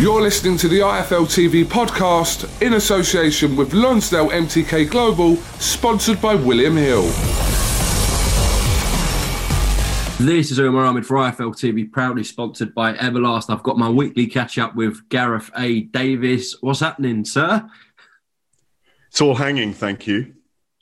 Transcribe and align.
You're 0.00 0.22
listening 0.22 0.56
to 0.56 0.66
the 0.66 0.80
IFL 0.80 1.26
TV 1.26 1.64
podcast 1.64 2.60
in 2.60 2.74
association 2.74 3.54
with 3.54 3.72
Lonsdale 3.72 4.28
MTK 4.28 4.90
Global, 4.90 5.36
sponsored 5.60 6.20
by 6.20 6.34
William 6.34 6.76
Hill. 6.76 7.04
This 10.18 10.50
is 10.50 10.58
Umar 10.58 10.84
Ahmed 10.84 11.06
for 11.06 11.18
IFL 11.18 11.54
TV, 11.54 11.90
proudly 11.90 12.24
sponsored 12.24 12.74
by 12.74 12.94
Everlast. 12.94 13.50
I've 13.50 13.62
got 13.62 13.78
my 13.78 13.88
weekly 13.88 14.26
catch 14.26 14.58
up 14.58 14.74
with 14.74 15.08
Gareth 15.10 15.48
A. 15.56 15.82
Davies. 15.82 16.56
What's 16.60 16.80
happening, 16.80 17.24
sir? 17.24 17.64
It's 19.10 19.20
all 19.20 19.36
hanging, 19.36 19.72
thank 19.72 20.08
you. 20.08 20.34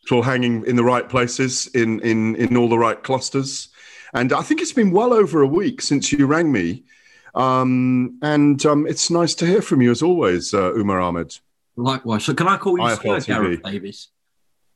It's 0.03 0.11
all 0.11 0.23
hanging 0.23 0.65
in 0.65 0.77
the 0.77 0.85
right 0.85 1.07
places, 1.07 1.67
in 1.75 2.01
in 2.01 2.35
in 2.37 2.57
all 2.57 2.71
the 2.71 2.79
right 2.79 3.01
clusters. 3.03 3.69
And 4.15 4.33
I 4.33 4.41
think 4.41 4.63
it's 4.63 4.73
been 4.73 4.91
well 4.91 5.13
over 5.13 5.43
a 5.43 5.47
week 5.47 5.83
since 5.83 6.13
you 6.13 6.25
rang 6.25 6.51
me 6.51 6.85
um, 7.35 8.19
and 8.23 8.65
um, 8.67 8.87
it's 8.87 9.11
nice 9.11 9.35
to 9.37 9.47
hear 9.47 9.63
from 9.63 9.83
you 9.83 9.91
as 9.91 10.03
always, 10.03 10.53
uh, 10.53 10.75
Umar 10.75 11.01
Ahmed. 11.01 11.39
Likewise. 11.77 12.25
So, 12.25 12.35
can 12.35 12.49
I 12.49 12.57
call 12.57 12.79
you 12.79 12.85
IFL 12.85 13.03
Sir 13.03 13.19
TV. 13.19 13.27
Gareth 13.27 13.63
Davies? 13.63 14.09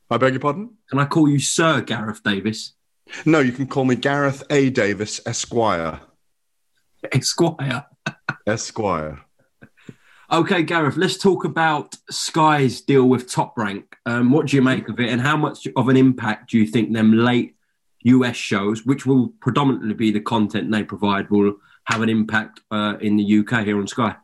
I 0.09 0.17
beg 0.17 0.33
your 0.33 0.39
pardon? 0.39 0.71
Can 0.89 0.99
I 0.99 1.05
call 1.05 1.27
you 1.29 1.39
Sir 1.39 1.81
Gareth 1.81 2.23
Davies? 2.23 2.73
No, 3.25 3.39
you 3.39 3.51
can 3.51 3.67
call 3.67 3.85
me 3.85 3.95
Gareth 3.95 4.43
A. 4.49 4.69
Davies, 4.69 5.21
Esquire. 5.25 5.99
Esquire. 7.11 7.85
Esquire. 8.45 9.21
Okay, 10.29 10.61
Gareth, 10.63 10.97
let's 10.97 11.17
talk 11.17 11.45
about 11.45 11.95
Sky's 12.09 12.81
deal 12.81 13.07
with 13.07 13.31
Top 13.31 13.57
Rank. 13.57 13.95
Um, 14.05 14.31
what 14.31 14.47
do 14.47 14.57
you 14.57 14.61
make 14.61 14.89
of 14.89 14.99
it, 14.99 15.09
and 15.09 15.21
how 15.21 15.37
much 15.37 15.67
of 15.75 15.87
an 15.87 15.95
impact 15.95 16.51
do 16.51 16.57
you 16.57 16.67
think 16.67 16.91
them 16.91 17.13
late 17.13 17.55
US 18.03 18.35
shows, 18.35 18.85
which 18.85 19.05
will 19.05 19.29
predominantly 19.39 19.93
be 19.93 20.11
the 20.11 20.19
content 20.19 20.69
they 20.71 20.83
provide, 20.83 21.29
will 21.29 21.55
have 21.87 22.01
an 22.01 22.09
impact 22.09 22.61
uh, 22.69 22.95
in 22.99 23.17
the 23.17 23.39
UK 23.39 23.65
here 23.65 23.77
on 23.77 23.87
Sky? 23.87 24.15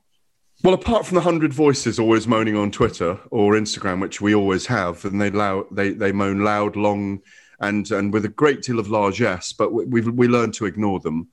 Well, 0.63 0.73
apart 0.73 1.05
from 1.05 1.15
the 1.15 1.21
hundred 1.21 1.53
voices 1.53 1.99
always 1.99 2.27
moaning 2.27 2.55
on 2.55 2.71
Twitter 2.71 3.19
or 3.31 3.53
Instagram, 3.53 3.99
which 3.99 4.21
we 4.21 4.33
always 4.33 4.65
have, 4.67 5.03
and 5.03 5.19
they 5.19 5.29
loud, 5.29 5.65
they 5.71 5.91
they 5.91 6.11
moan 6.11 6.43
loud, 6.43 6.75
long, 6.75 7.21
and 7.59 7.89
and 7.91 8.13
with 8.13 8.25
a 8.25 8.29
great 8.29 8.61
deal 8.61 8.79
of 8.79 8.89
largesse, 8.89 9.51
but 9.53 9.73
we 9.73 9.85
we, 10.01 10.27
learn 10.27 10.51
to 10.53 10.65
ignore 10.65 10.99
them. 10.99 11.27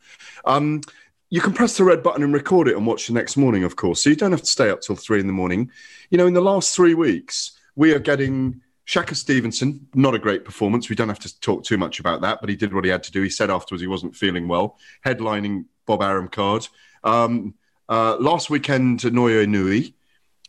Um, 0.45 0.81
you 1.29 1.41
can 1.41 1.53
press 1.53 1.77
the 1.77 1.85
red 1.85 2.03
button 2.03 2.25
and 2.25 2.35
record 2.35 2.67
it 2.67 2.77
and 2.77 2.87
watch 2.87 3.07
the 3.07 3.13
next 3.13 3.37
morning, 3.37 3.63
of 3.63 3.77
course. 3.77 4.03
So 4.03 4.11
you 4.11 4.17
don't 4.17 4.33
have 4.33 4.41
to 4.41 4.47
stay 4.47 4.69
up 4.69 4.81
till 4.81 4.97
three 4.97 5.21
in 5.21 5.29
the 5.29 5.33
morning. 5.33 5.71
You 6.11 6.19
know, 6.19 6.27
in 6.27 6.35
the 6.35 6.41
last 6.41 6.75
three 6.75 6.95
weeks, 6.95 7.53
we 7.77 7.95
are 7.95 8.01
getting 8.01 8.61
Shakur 8.85 9.15
Stevenson, 9.15 9.87
not 9.95 10.17
a 10.17 10.19
great 10.19 10.45
performance. 10.45 10.89
We 10.89 10.97
don't 10.97 11.09
have 11.09 11.21
to 11.21 11.41
talk 11.41 11.63
too 11.63 11.79
much 11.79 12.01
about 12.01 12.23
that, 12.23 12.41
but 12.41 12.51
he 12.51 12.57
did 12.57 12.75
what 12.75 12.85
he 12.85 12.91
had 12.91 13.05
to 13.05 13.13
do. 13.13 13.23
He 13.23 13.31
said 13.31 13.49
afterwards 13.49 13.81
he 13.81 13.87
wasn't 13.87 14.17
feeling 14.17 14.49
well, 14.49 14.77
headlining 15.07 15.67
Bob 15.91 16.03
Arum 16.03 16.29
card. 16.29 16.69
Um, 17.03 17.55
uh, 17.89 18.17
last 18.21 18.49
weekend, 18.49 19.01
Naoya 19.01 19.45
Inoue, 19.45 19.93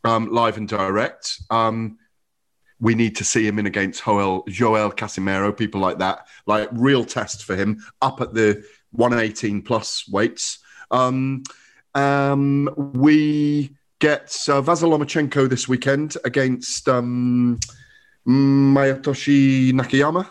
um, 0.03 0.31
live 0.31 0.57
and 0.57 0.67
direct. 0.67 1.41
Um, 1.49 1.97
we 2.79 2.93
need 2.93 3.15
to 3.15 3.23
see 3.23 3.47
him 3.47 3.57
in 3.57 3.65
against 3.65 4.03
Joel, 4.03 4.43
Joel 4.47 4.91
Casimero, 4.91 5.57
people 5.57 5.81
like 5.81 5.97
that. 5.97 6.27
Like 6.45 6.69
real 6.71 7.03
test 7.03 7.43
for 7.43 7.55
him 7.55 7.83
up 8.03 8.21
at 8.21 8.35
the 8.35 8.63
118 8.91 9.63
plus 9.63 10.07
weights. 10.07 10.59
Um, 10.91 11.41
um, 11.95 12.69
we 12.93 13.75
get 13.97 14.25
uh, 14.47 14.61
Vasyl 14.61 14.95
Lomachenko 14.95 15.49
this 15.49 15.67
weekend 15.67 16.17
against 16.23 16.87
um, 16.87 17.59
Mayatoshi 18.27 19.71
Nakayama. 19.71 20.29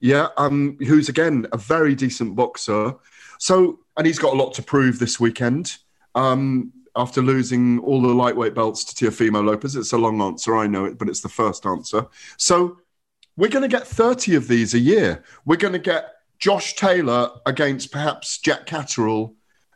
Yeah, 0.00 0.28
um, 0.36 0.76
who's 0.80 1.08
again 1.08 1.46
a 1.52 1.56
very 1.56 1.94
decent 1.94 2.34
boxer. 2.34 2.96
So 3.44 3.80
and 3.98 4.06
he's 4.06 4.18
got 4.18 4.32
a 4.32 4.38
lot 4.38 4.54
to 4.54 4.62
prove 4.62 4.98
this 4.98 5.20
weekend. 5.20 5.76
Um, 6.14 6.72
after 6.96 7.20
losing 7.20 7.78
all 7.80 8.00
the 8.00 8.08
lightweight 8.08 8.54
belts 8.54 8.84
to 8.84 8.94
Teofimo 8.94 9.44
Lopez, 9.44 9.76
it's 9.76 9.92
a 9.92 9.98
long 9.98 10.22
answer, 10.22 10.56
I 10.56 10.66
know 10.66 10.86
it, 10.86 10.96
but 10.96 11.10
it's 11.10 11.20
the 11.20 11.28
first 11.28 11.66
answer. 11.66 12.06
So 12.38 12.78
we're 13.36 13.50
going 13.50 13.68
to 13.68 13.68
get 13.68 13.86
30 13.86 14.36
of 14.36 14.48
these 14.48 14.72
a 14.72 14.78
year. 14.78 15.22
We're 15.44 15.58
going 15.58 15.74
to 15.74 15.78
get 15.78 16.14
Josh 16.38 16.74
Taylor 16.76 17.32
against 17.44 17.92
perhaps 17.92 18.38
Jack 18.38 18.64
Catterall 18.64 19.34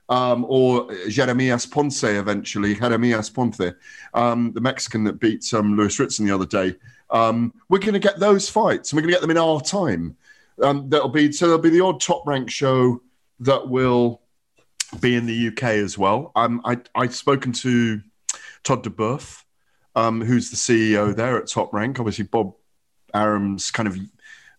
um, 0.08 0.46
or 0.48 0.90
Jeremias 1.10 1.66
Ponce 1.66 2.04
eventually, 2.04 2.74
Jeremias 2.74 3.28
Ponce, 3.28 3.74
um, 4.14 4.50
the 4.54 4.62
Mexican 4.62 5.04
that 5.04 5.20
beat 5.20 5.52
um, 5.52 5.76
Lewis 5.76 5.98
Ritson 5.98 6.24
the 6.24 6.34
other 6.34 6.46
day. 6.46 6.74
Um, 7.10 7.52
we're 7.68 7.80
going 7.80 7.92
to 7.92 7.98
get 7.98 8.18
those 8.18 8.48
fights 8.48 8.92
and 8.92 8.96
we're 8.96 9.02
going 9.02 9.12
to 9.12 9.16
get 9.16 9.20
them 9.20 9.30
in 9.30 9.36
our 9.36 9.60
time. 9.60 10.16
Um, 10.62 10.88
that'll 10.88 11.10
be 11.10 11.30
so 11.32 11.46
there'll 11.48 11.60
be 11.60 11.68
the 11.68 11.84
odd 11.84 12.00
top 12.00 12.26
rank 12.26 12.50
show 12.50 13.02
that 13.40 13.68
will 13.68 14.22
be 15.00 15.14
in 15.14 15.26
the 15.26 15.48
UK 15.48 15.64
as 15.64 15.98
well. 15.98 16.32
Um, 16.34 16.60
I, 16.64 16.78
I've 16.94 17.14
spoken 17.14 17.52
to 17.52 18.00
Todd 18.64 18.84
DeBoeuf, 18.84 19.44
um, 19.94 20.20
who's 20.20 20.50
the 20.50 20.56
CEO 20.56 21.14
there 21.14 21.36
at 21.36 21.48
Top 21.48 21.72
Rank. 21.72 21.98
Obviously, 21.98 22.24
Bob 22.24 22.54
Arum's 23.14 23.70
kind 23.70 23.88
of 23.88 23.98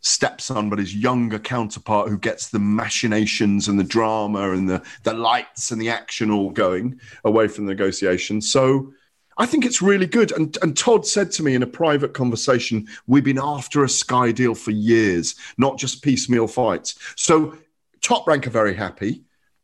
stepson, 0.01 0.69
but 0.69 0.79
his 0.79 0.95
younger 0.95 1.39
counterpart 1.39 2.09
who 2.09 2.17
gets 2.17 2.49
the 2.49 2.59
machinations 2.59 3.67
and 3.67 3.79
the 3.79 3.83
drama 3.83 4.51
and 4.51 4.69
the, 4.69 4.81
the 5.03 5.13
lights 5.13 5.71
and 5.71 5.81
the 5.81 5.89
action 5.89 6.31
all 6.31 6.49
going 6.51 6.99
away 7.25 7.47
from 7.47 7.65
the 7.65 7.71
negotiations. 7.71 8.51
So 8.51 8.93
I 9.37 9.45
think 9.45 9.65
it's 9.65 9.81
really 9.81 10.05
good. 10.05 10.31
And, 10.31 10.57
and 10.61 10.77
Todd 10.77 11.05
said 11.05 11.31
to 11.33 11.43
me 11.43 11.55
in 11.55 11.63
a 11.63 11.67
private 11.67 12.13
conversation, 12.13 12.87
we've 13.07 13.23
been 13.23 13.39
after 13.41 13.83
a 13.83 13.89
Sky 13.89 14.31
deal 14.31 14.55
for 14.55 14.71
years, 14.71 15.35
not 15.57 15.77
just 15.77 16.03
piecemeal 16.03 16.47
fights. 16.47 16.95
So 17.15 17.57
Top 18.01 18.27
Rank 18.27 18.47
are 18.47 18.51
very 18.51 18.73
happy. 18.75 19.23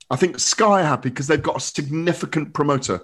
I 0.10 0.16
think 0.16 0.40
Sky 0.40 0.82
are 0.82 0.84
happy 0.84 1.10
because 1.10 1.28
they've 1.28 1.42
got 1.42 1.58
a 1.58 1.60
significant 1.60 2.54
promoter. 2.54 3.02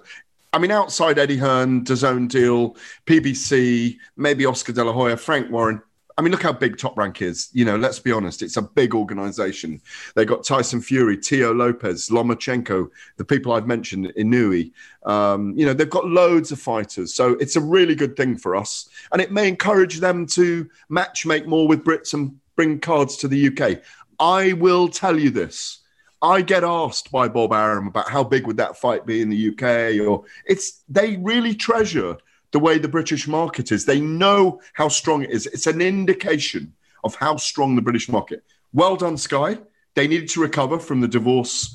I 0.52 0.58
mean, 0.58 0.70
outside 0.70 1.18
Eddie 1.18 1.38
Hearn, 1.38 1.82
DAZN 1.84 2.28
deal, 2.28 2.76
PBC, 3.06 3.96
maybe 4.16 4.44
Oscar 4.44 4.72
De 4.72 4.84
La 4.84 4.92
Hoya, 4.92 5.16
Frank 5.16 5.50
Warren. 5.50 5.80
I 6.18 6.20
mean, 6.20 6.30
look 6.30 6.42
how 6.42 6.52
big 6.52 6.76
Top 6.76 6.98
Rank 6.98 7.22
is. 7.22 7.48
You 7.54 7.64
know, 7.64 7.76
let's 7.76 7.98
be 7.98 8.12
honest, 8.12 8.42
it's 8.42 8.58
a 8.58 8.62
big 8.62 8.94
organization. 8.94 9.80
They 10.14 10.26
got 10.26 10.44
Tyson 10.44 10.82
Fury, 10.82 11.16
Tio 11.16 11.54
Lopez, 11.54 12.10
Lomachenko, 12.10 12.88
the 13.16 13.24
people 13.24 13.52
I've 13.52 13.66
mentioned, 13.66 14.12
Inoue. 14.18 14.70
Um, 15.04 15.54
you 15.56 15.64
know, 15.64 15.72
they've 15.72 15.88
got 15.88 16.06
loads 16.06 16.52
of 16.52 16.60
fighters. 16.60 17.14
So 17.14 17.32
it's 17.34 17.56
a 17.56 17.60
really 17.60 17.94
good 17.94 18.14
thing 18.14 18.36
for 18.36 18.54
us. 18.54 18.90
And 19.10 19.22
it 19.22 19.32
may 19.32 19.48
encourage 19.48 20.00
them 20.00 20.26
to 20.26 20.68
match 20.90 21.24
make 21.24 21.46
more 21.46 21.66
with 21.66 21.82
Brits 21.82 22.12
and 22.12 22.38
bring 22.56 22.78
cards 22.78 23.16
to 23.16 23.28
the 23.28 23.48
UK. 23.48 23.82
I 24.22 24.52
will 24.52 24.86
tell 24.86 25.18
you 25.18 25.30
this. 25.30 25.80
I 26.22 26.42
get 26.42 26.62
asked 26.62 27.10
by 27.10 27.26
Bob 27.26 27.52
Arum 27.52 27.88
about 27.88 28.08
how 28.08 28.22
big 28.22 28.46
would 28.46 28.58
that 28.58 28.76
fight 28.76 29.04
be 29.04 29.20
in 29.20 29.28
the 29.28 29.48
UK, 29.48 30.06
or 30.06 30.24
it's 30.46 30.84
they 30.88 31.16
really 31.16 31.56
treasure 31.56 32.16
the 32.52 32.60
way 32.60 32.78
the 32.78 32.86
British 32.86 33.26
market 33.26 33.72
is. 33.72 33.84
They 33.84 34.00
know 34.00 34.60
how 34.74 34.86
strong 34.86 35.24
it 35.24 35.30
is. 35.30 35.46
It's 35.46 35.66
an 35.66 35.80
indication 35.80 36.72
of 37.02 37.16
how 37.16 37.36
strong 37.36 37.74
the 37.74 37.82
British 37.82 38.08
market. 38.08 38.44
Well 38.72 38.94
done, 38.94 39.16
Sky. 39.16 39.58
They 39.94 40.06
needed 40.06 40.28
to 40.30 40.40
recover 40.40 40.78
from 40.78 41.00
the 41.00 41.08
divorce 41.08 41.74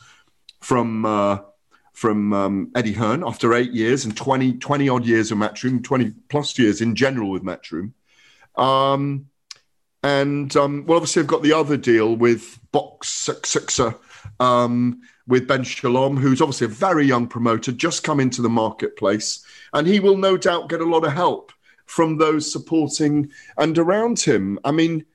from 0.62 1.06
uh, 1.06 1.40
from 1.92 2.32
um, 2.32 2.72
Eddie 2.76 2.94
Hearn 2.94 3.26
after 3.26 3.56
eight 3.56 3.74
years 3.74 4.06
and 4.06 4.16
20, 4.16 4.54
20 4.54 4.88
odd 4.88 5.06
years 5.06 5.34
of 5.34 5.38
Matchroom, 5.38 5.84
20 5.84 6.14
plus 6.30 6.58
years 6.58 6.80
in 6.80 6.96
general 6.96 7.30
with 7.30 7.44
Matchroom. 7.44 7.92
Um, 8.56 9.26
and 10.04 10.56
um, 10.56 10.86
well, 10.86 10.98
obviously, 10.98 11.22
I've 11.22 11.28
got 11.28 11.44
the 11.44 11.54
other 11.54 11.78
deal 11.78 12.16
with 12.16 12.60
Box 12.72 13.30
Sixer 13.44 13.96
um, 14.40 15.02
with 15.28 15.48
Ben 15.48 15.64
Shalom, 15.64 16.18
who's 16.18 16.42
obviously 16.42 16.66
a 16.66 16.70
very 16.70 17.06
young 17.06 17.28
promoter, 17.28 17.72
just 17.72 18.04
come 18.04 18.20
into 18.20 18.42
the 18.42 18.50
marketplace, 18.50 19.46
and 19.74 19.88
he 19.88 20.00
will 20.00 20.18
no 20.18 20.38
doubt 20.38 20.70
get 20.70 20.82
a 20.82 20.86
lot 20.86 21.04
of 21.04 21.14
help 21.14 21.52
from 21.86 22.18
those 22.18 22.52
supporting 22.52 23.32
and 23.58 23.78
around 23.78 24.20
him. 24.20 24.60
I 24.64 24.72
mean, 24.72 25.06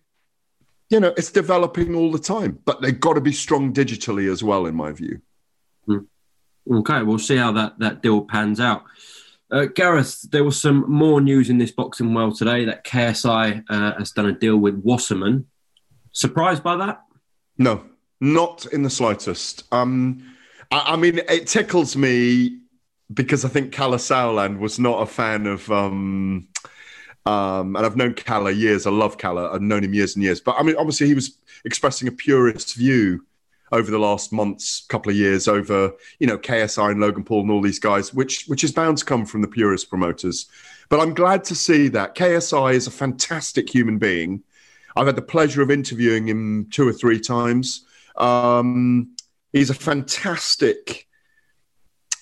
you 0.88 1.00
know, 1.00 1.14
it's 1.16 1.30
developing 1.30 1.94
all 1.94 2.10
the 2.10 2.18
time, 2.18 2.58
but 2.64 2.82
they've 2.82 2.98
got 2.98 3.14
to 3.14 3.20
be 3.20 3.32
strong 3.32 3.72
digitally 3.72 4.30
as 4.30 4.42
well, 4.42 4.66
in 4.66 4.74
my 4.74 4.92
view. 4.92 5.20
Hmm. 5.86 5.98
Okay, 6.70 7.02
we'll 7.02 7.18
see 7.18 7.36
how 7.36 7.52
that 7.52 7.78
that 7.78 8.02
deal 8.02 8.22
pans 8.22 8.60
out. 8.60 8.84
Uh, 9.52 9.66
Gareth, 9.66 10.22
there 10.30 10.44
was 10.44 10.58
some 10.58 10.90
more 10.90 11.20
news 11.20 11.50
in 11.50 11.58
this 11.58 11.70
boxing 11.70 12.14
world 12.14 12.36
today 12.36 12.64
that 12.64 12.84
KSI 12.84 13.62
uh, 13.68 13.92
has 13.98 14.10
done 14.10 14.26
a 14.26 14.32
deal 14.32 14.56
with 14.56 14.76
Wasserman. 14.76 15.46
Surprised 16.12 16.62
by 16.62 16.76
that? 16.76 17.02
No, 17.58 17.84
not 18.18 18.64
in 18.66 18.82
the 18.82 18.88
slightest. 18.88 19.64
Um, 19.70 20.34
I, 20.70 20.94
I 20.94 20.96
mean, 20.96 21.18
it 21.28 21.46
tickles 21.46 21.96
me 21.96 22.60
because 23.12 23.44
I 23.44 23.48
think 23.48 23.72
Kalle 23.72 23.92
Sauerland 23.98 24.58
was 24.58 24.78
not 24.78 25.02
a 25.02 25.06
fan 25.06 25.46
of. 25.46 25.70
Um, 25.70 26.48
um, 27.24 27.76
and 27.76 27.86
I've 27.86 27.96
known 27.96 28.14
Kalle 28.14 28.50
years. 28.50 28.86
I 28.86 28.90
love 28.90 29.16
Kalle. 29.18 29.38
I've 29.38 29.62
known 29.62 29.84
him 29.84 29.94
years 29.94 30.16
and 30.16 30.24
years. 30.24 30.40
But 30.40 30.56
I 30.58 30.62
mean, 30.62 30.76
obviously, 30.76 31.06
he 31.06 31.14
was 31.14 31.38
expressing 31.64 32.08
a 32.08 32.12
purist 32.12 32.74
view 32.74 33.24
over 33.72 33.90
the 33.90 33.98
last 33.98 34.32
months, 34.32 34.84
couple 34.88 35.10
of 35.10 35.16
years, 35.16 35.48
over 35.48 35.92
you 36.18 36.26
know 36.26 36.38
KSI 36.38 36.92
and 36.92 37.00
Logan 37.00 37.24
Paul 37.24 37.40
and 37.40 37.50
all 37.50 37.62
these 37.62 37.78
guys, 37.78 38.14
which 38.14 38.44
which 38.46 38.62
is 38.62 38.72
bound 38.72 38.98
to 38.98 39.04
come 39.04 39.26
from 39.26 39.40
the 39.40 39.48
purist 39.48 39.88
promoters. 39.88 40.46
But 40.88 41.00
I'm 41.00 41.14
glad 41.14 41.42
to 41.44 41.54
see 41.54 41.88
that 41.88 42.14
KSI 42.14 42.74
is 42.74 42.86
a 42.86 42.90
fantastic 42.90 43.68
human 43.68 43.98
being. 43.98 44.42
I've 44.94 45.06
had 45.06 45.16
the 45.16 45.22
pleasure 45.22 45.62
of 45.62 45.70
interviewing 45.70 46.28
him 46.28 46.68
two 46.70 46.86
or 46.86 46.92
three 46.92 47.18
times. 47.18 47.86
Um, 48.16 49.16
he's 49.52 49.70
a 49.70 49.74
fantastic 49.74 51.08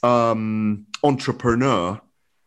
um, 0.05 0.87
entrepreneur. 1.03 2.01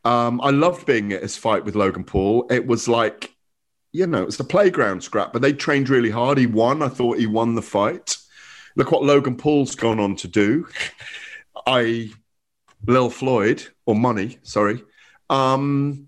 Um, 0.05 0.41
I 0.41 0.49
loved 0.49 0.85
being 0.85 1.11
at 1.13 1.21
his 1.21 1.37
fight 1.37 1.65
with 1.65 1.75
Logan 1.75 2.03
Paul. 2.05 2.47
It 2.49 2.65
was 2.65 2.87
like, 2.87 3.35
you 3.91 4.07
know, 4.07 4.23
it's 4.23 4.39
a 4.39 4.45
playground 4.45 5.03
scrap, 5.03 5.33
but 5.33 5.41
they 5.41 5.53
trained 5.53 5.89
really 5.89 6.09
hard. 6.09 6.37
He 6.37 6.47
won. 6.47 6.81
I 6.81 6.87
thought 6.87 7.19
he 7.19 7.27
won 7.27 7.55
the 7.55 7.61
fight. 7.61 8.17
Look 8.75 8.91
what 8.91 9.03
Logan 9.03 9.37
Paul's 9.37 9.75
gone 9.75 9.99
on 9.99 10.15
to 10.17 10.27
do. 10.27 10.67
I, 11.67 12.09
Lil 12.87 13.09
Floyd, 13.09 13.63
or 13.85 13.95
Money, 13.95 14.39
sorry. 14.43 14.83
Um, 15.29 16.07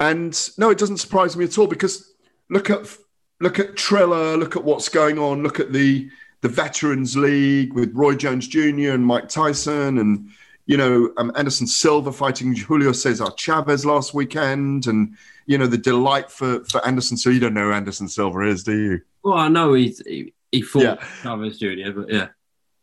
and 0.00 0.50
no, 0.58 0.70
it 0.70 0.78
doesn't 0.78 0.98
surprise 0.98 1.36
me 1.36 1.44
at 1.44 1.58
all 1.58 1.66
because 1.66 2.14
look 2.50 2.70
at 2.70 2.96
look 3.40 3.58
at 3.58 3.76
Triller, 3.76 4.36
look 4.36 4.56
at 4.56 4.64
what's 4.64 4.88
going 4.88 5.18
on, 5.18 5.42
look 5.42 5.60
at 5.60 5.72
the 5.72 6.10
the 6.40 6.48
Veterans 6.48 7.16
League 7.16 7.72
with 7.72 7.94
Roy 7.94 8.14
Jones 8.14 8.46
Jr. 8.46 8.92
and 8.92 9.04
Mike 9.04 9.28
Tyson, 9.28 9.98
and 9.98 10.28
you 10.66 10.76
know 10.76 11.12
um, 11.16 11.32
Anderson 11.36 11.66
Silva 11.66 12.12
fighting 12.12 12.54
Julio 12.54 12.92
Cesar 12.92 13.30
Chavez 13.36 13.84
last 13.84 14.14
weekend, 14.14 14.86
and 14.86 15.16
you 15.46 15.58
know 15.58 15.66
the 15.66 15.78
delight 15.78 16.30
for 16.30 16.64
for 16.64 16.84
Anderson. 16.86 17.16
So 17.16 17.30
you 17.30 17.40
don't 17.40 17.54
know 17.54 17.68
who 17.68 17.72
Anderson 17.72 18.08
Silva 18.08 18.42
is, 18.42 18.62
do 18.62 18.78
you? 18.78 19.00
Well, 19.22 19.34
I 19.34 19.48
know 19.48 19.74
he's 19.74 20.00
he, 20.06 20.32
he 20.52 20.62
fought 20.62 20.82
yeah. 20.82 21.06
Chavez 21.22 21.58
Jr., 21.58 21.92
but 21.94 22.12
yeah. 22.12 22.28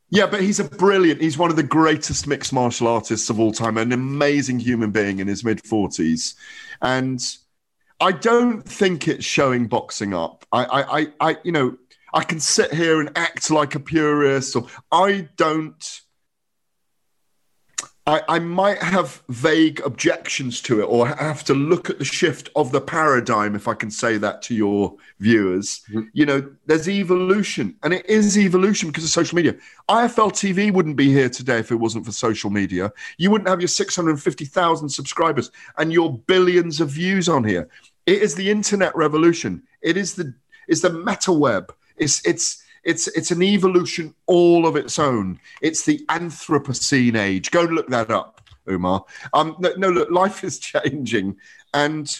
Yeah, 0.09 0.27
but 0.27 0.41
he's 0.41 0.59
a 0.59 0.63
brilliant. 0.63 1.19
He's 1.19 1.37
one 1.37 1.49
of 1.49 1.55
the 1.55 1.63
greatest 1.63 2.27
mixed 2.27 2.53
martial 2.53 2.87
artists 2.87 3.29
of 3.29 3.39
all 3.39 3.51
time, 3.51 3.77
an 3.77 3.91
amazing 3.91 4.59
human 4.59 4.91
being 4.91 5.19
in 5.19 5.27
his 5.27 5.43
mid 5.43 5.63
40s. 5.63 6.35
And 6.81 7.19
I 7.99 8.11
don't 8.11 8.61
think 8.61 9.07
it's 9.07 9.25
showing 9.25 9.67
boxing 9.67 10.13
up. 10.13 10.45
I, 10.51 10.65
I, 10.65 10.99
I, 10.99 11.07
I, 11.19 11.37
you 11.43 11.51
know, 11.51 11.77
I 12.13 12.23
can 12.23 12.39
sit 12.39 12.73
here 12.73 12.99
and 13.01 13.11
act 13.17 13.49
like 13.49 13.75
a 13.75 13.79
purist, 13.79 14.55
or 14.55 14.67
I 14.91 15.27
don't 15.37 16.01
I, 18.07 18.21
I, 18.29 18.39
might 18.39 18.77
have 18.83 19.23
vague 19.29 19.81
objections 19.83 20.61
to 20.61 20.79
it 20.79 20.83
or 20.83 21.07
have 21.07 21.43
to 21.45 21.55
look 21.55 21.89
at 21.89 21.97
the 21.97 22.05
shift 22.05 22.49
of 22.55 22.71
the 22.71 22.79
paradigm, 22.79 23.55
if 23.55 23.67
I 23.67 23.73
can 23.73 23.89
say 23.89 24.17
that 24.17 24.43
to 24.43 24.53
your 24.55 24.95
viewers. 25.19 25.81
Mm-hmm. 25.89 26.01
You 26.13 26.25
know, 26.27 26.49
there's 26.67 26.87
evolution, 26.87 27.75
and 27.81 27.95
it 27.95 28.05
is 28.05 28.37
evolution 28.37 28.89
because 28.89 29.05
of 29.05 29.09
social 29.09 29.35
media. 29.35 29.55
IFL 29.89 30.31
TV 30.31 30.71
wouldn't 30.71 30.97
be 30.97 31.11
here 31.11 31.29
today 31.29 31.57
if 31.57 31.71
it 31.71 31.77
wasn't 31.77 32.05
for 32.05 32.11
social 32.11 32.51
media. 32.51 32.91
You 33.17 33.31
wouldn't 33.31 33.49
have 33.49 33.59
your 33.59 33.67
650,000 33.67 34.89
subscribers 34.89 35.49
and 35.79 35.91
your 35.91 36.15
billions 36.15 36.79
of 36.81 36.89
views 36.89 37.27
on 37.27 37.43
here. 37.43 37.67
It 38.05 38.21
is 38.21 38.35
the 38.35 38.51
internet 38.51 38.95
revolution. 38.95 39.63
It 39.81 39.97
is 39.97 40.13
the 40.13 40.33
it's 40.67 40.81
the 40.81 40.91
meta 40.91 41.31
web. 41.31 41.73
It's 41.97 42.23
it's 42.25 42.63
it's 42.85 43.07
it's 43.09 43.31
an 43.31 43.41
evolution 43.41 44.13
all 44.27 44.65
of 44.65 44.75
its 44.75 44.99
own. 44.99 45.39
It's 45.61 45.83
the 45.85 46.05
Anthropocene 46.07 47.17
age. 47.17 47.51
Go 47.51 47.63
look 47.63 47.87
that 47.89 48.11
up, 48.11 48.41
Umar. 48.69 49.03
Um, 49.33 49.55
no, 49.59 49.73
no, 49.77 49.89
look, 49.89 50.11
life 50.11 50.43
is 50.43 50.59
changing, 50.71 51.37
and 51.73 52.15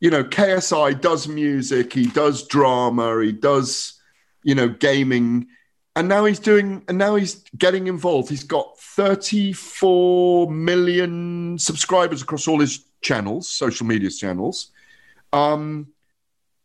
you 0.00 0.10
know, 0.10 0.22
KSI 0.22 1.00
does 1.00 1.26
music, 1.26 1.94
he 1.94 2.06
does 2.06 2.46
drama, 2.46 3.22
he 3.22 3.32
does, 3.32 3.94
you 4.42 4.54
know, 4.54 4.68
gaming, 4.68 5.46
and 5.96 6.08
now 6.08 6.26
he's 6.26 6.38
doing, 6.40 6.84
and 6.88 6.98
now 6.98 7.14
he's 7.14 7.36
getting 7.56 7.86
involved. 7.86 8.28
He's 8.28 8.44
got 8.44 8.78
34 8.78 10.50
million 10.50 11.58
subscribers 11.58 12.20
across 12.20 12.46
all 12.46 12.60
his 12.60 12.84
channels, 13.00 13.48
social 13.48 13.86
media 13.86 14.10
channels. 14.10 14.72
Um, 15.32 15.88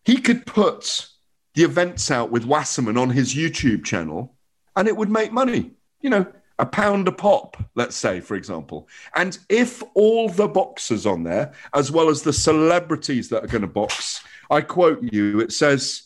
he 0.04 0.18
could 0.18 0.46
put 0.46 1.09
the 1.56 1.64
events 1.64 2.12
out 2.12 2.32
with 2.32 2.46
Wasserman 2.46 2.98
on 2.98 3.10
his 3.10 3.36
YouTube 3.36 3.84
channel, 3.84 4.36
and 4.76 4.88
it 4.88 4.96
would 4.96 5.10
make 5.10 5.32
money. 5.32 5.72
You 6.02 6.10
know, 6.10 6.26
a 6.60 6.66
pound 6.66 7.08
a 7.08 7.12
pop, 7.12 7.58
let's 7.76 7.96
say, 7.96 8.20
for 8.20 8.36
example. 8.36 8.88
And 9.16 9.38
if 9.48 9.82
all 9.96 10.30
the 10.30 10.48
boxers 10.48 11.06
on 11.06 11.24
there, 11.24 11.54
as 11.74 11.92
well 11.92 12.10
as 12.10 12.22
the 12.22 12.34
celebrities 12.34 13.30
that 13.30 13.44
are 13.44 13.48
going 13.48 13.62
to 13.62 13.68
box, 13.68 14.22
I 14.52 14.62
quote 14.62 15.02
you, 15.02 15.40
it 15.40 15.52
says, 15.52 16.04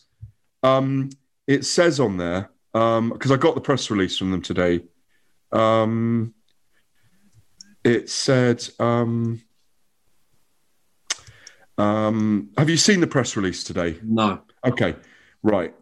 um, 0.61 1.09
it 1.47 1.65
says 1.65 1.99
on 1.99 2.17
there, 2.17 2.49
because 2.71 2.97
um, 2.99 3.31
I 3.31 3.35
got 3.35 3.55
the 3.55 3.61
press 3.61 3.89
release 3.89 4.17
from 4.17 4.31
them 4.31 4.41
today. 4.41 4.83
Um, 5.51 6.33
it 7.83 8.09
said, 8.09 8.65
um, 8.79 9.41
um, 11.77 12.49
have 12.57 12.69
you 12.69 12.77
seen 12.77 12.99
the 12.99 13.07
press 13.07 13.35
release 13.35 13.63
today? 13.63 13.99
No. 14.03 14.41
Okay. 14.65 14.95
Right. 15.43 15.73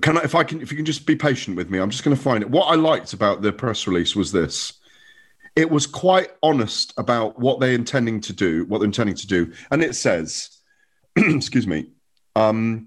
Can 0.00 0.18
I, 0.18 0.22
if 0.22 0.34
I 0.36 0.44
can, 0.44 0.62
if 0.62 0.70
you 0.70 0.76
can 0.76 0.86
just 0.86 1.04
be 1.04 1.16
patient 1.16 1.56
with 1.56 1.68
me, 1.68 1.78
I'm 1.78 1.90
just 1.90 2.04
going 2.04 2.16
to 2.16 2.22
find 2.22 2.42
it. 2.42 2.50
What 2.50 2.66
I 2.66 2.76
liked 2.76 3.12
about 3.12 3.42
the 3.42 3.52
press 3.52 3.88
release 3.88 4.14
was 4.14 4.30
this: 4.30 4.74
it 5.56 5.68
was 5.68 5.86
quite 5.86 6.30
honest 6.42 6.94
about 6.96 7.38
what 7.40 7.58
they're 7.58 7.74
intending 7.74 8.20
to 8.22 8.32
do, 8.32 8.64
what 8.66 8.78
they're 8.78 8.86
intending 8.86 9.16
to 9.16 9.26
do, 9.26 9.52
and 9.72 9.82
it 9.82 9.96
says, 9.96 10.58
"Excuse 11.16 11.66
me, 11.66 11.90
um, 12.36 12.86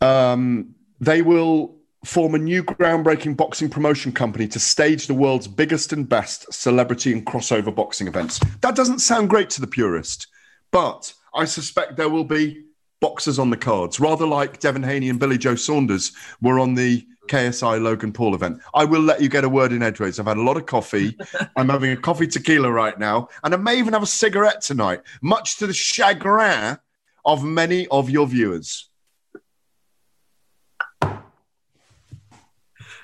um, 0.00 0.74
they 1.00 1.22
will 1.22 1.76
form 2.04 2.34
a 2.34 2.38
new 2.38 2.64
groundbreaking 2.64 3.36
boxing 3.36 3.68
promotion 3.68 4.10
company 4.10 4.48
to 4.48 4.58
stage 4.58 5.06
the 5.06 5.14
world's 5.14 5.48
biggest 5.48 5.92
and 5.92 6.08
best 6.08 6.52
celebrity 6.52 7.12
and 7.12 7.24
crossover 7.24 7.72
boxing 7.72 8.08
events." 8.08 8.40
That 8.62 8.74
doesn't 8.74 8.98
sound 8.98 9.30
great 9.30 9.50
to 9.50 9.60
the 9.60 9.68
purist, 9.68 10.26
but 10.72 11.14
I 11.32 11.44
suspect 11.44 11.96
there 11.96 12.08
will 12.08 12.24
be 12.24 12.64
boxers 13.00 13.38
on 13.38 13.50
the 13.50 13.56
cards, 13.56 14.00
rather 14.00 14.26
like 14.26 14.60
Devin 14.60 14.82
Haney 14.82 15.08
and 15.08 15.18
Billy 15.18 15.38
Joe 15.38 15.54
Saunders 15.54 16.12
were 16.40 16.58
on 16.58 16.74
the 16.74 17.06
KSI 17.28 17.80
Logan 17.80 18.12
Paul 18.12 18.34
event. 18.34 18.60
I 18.74 18.84
will 18.84 19.02
let 19.02 19.20
you 19.20 19.28
get 19.28 19.44
a 19.44 19.48
word 19.48 19.72
in 19.72 19.82
edgeways. 19.82 20.18
I've 20.18 20.26
had 20.26 20.38
a 20.38 20.42
lot 20.42 20.56
of 20.56 20.66
coffee. 20.66 21.16
I'm 21.56 21.68
having 21.68 21.92
a 21.92 21.96
coffee 21.96 22.26
tequila 22.26 22.70
right 22.70 22.98
now, 22.98 23.28
and 23.44 23.54
I 23.54 23.56
may 23.56 23.78
even 23.78 23.92
have 23.92 24.02
a 24.02 24.06
cigarette 24.06 24.62
tonight, 24.62 25.02
much 25.22 25.58
to 25.58 25.66
the 25.66 25.74
chagrin 25.74 26.78
of 27.24 27.44
many 27.44 27.86
of 27.88 28.10
your 28.10 28.26
viewers. 28.26 28.88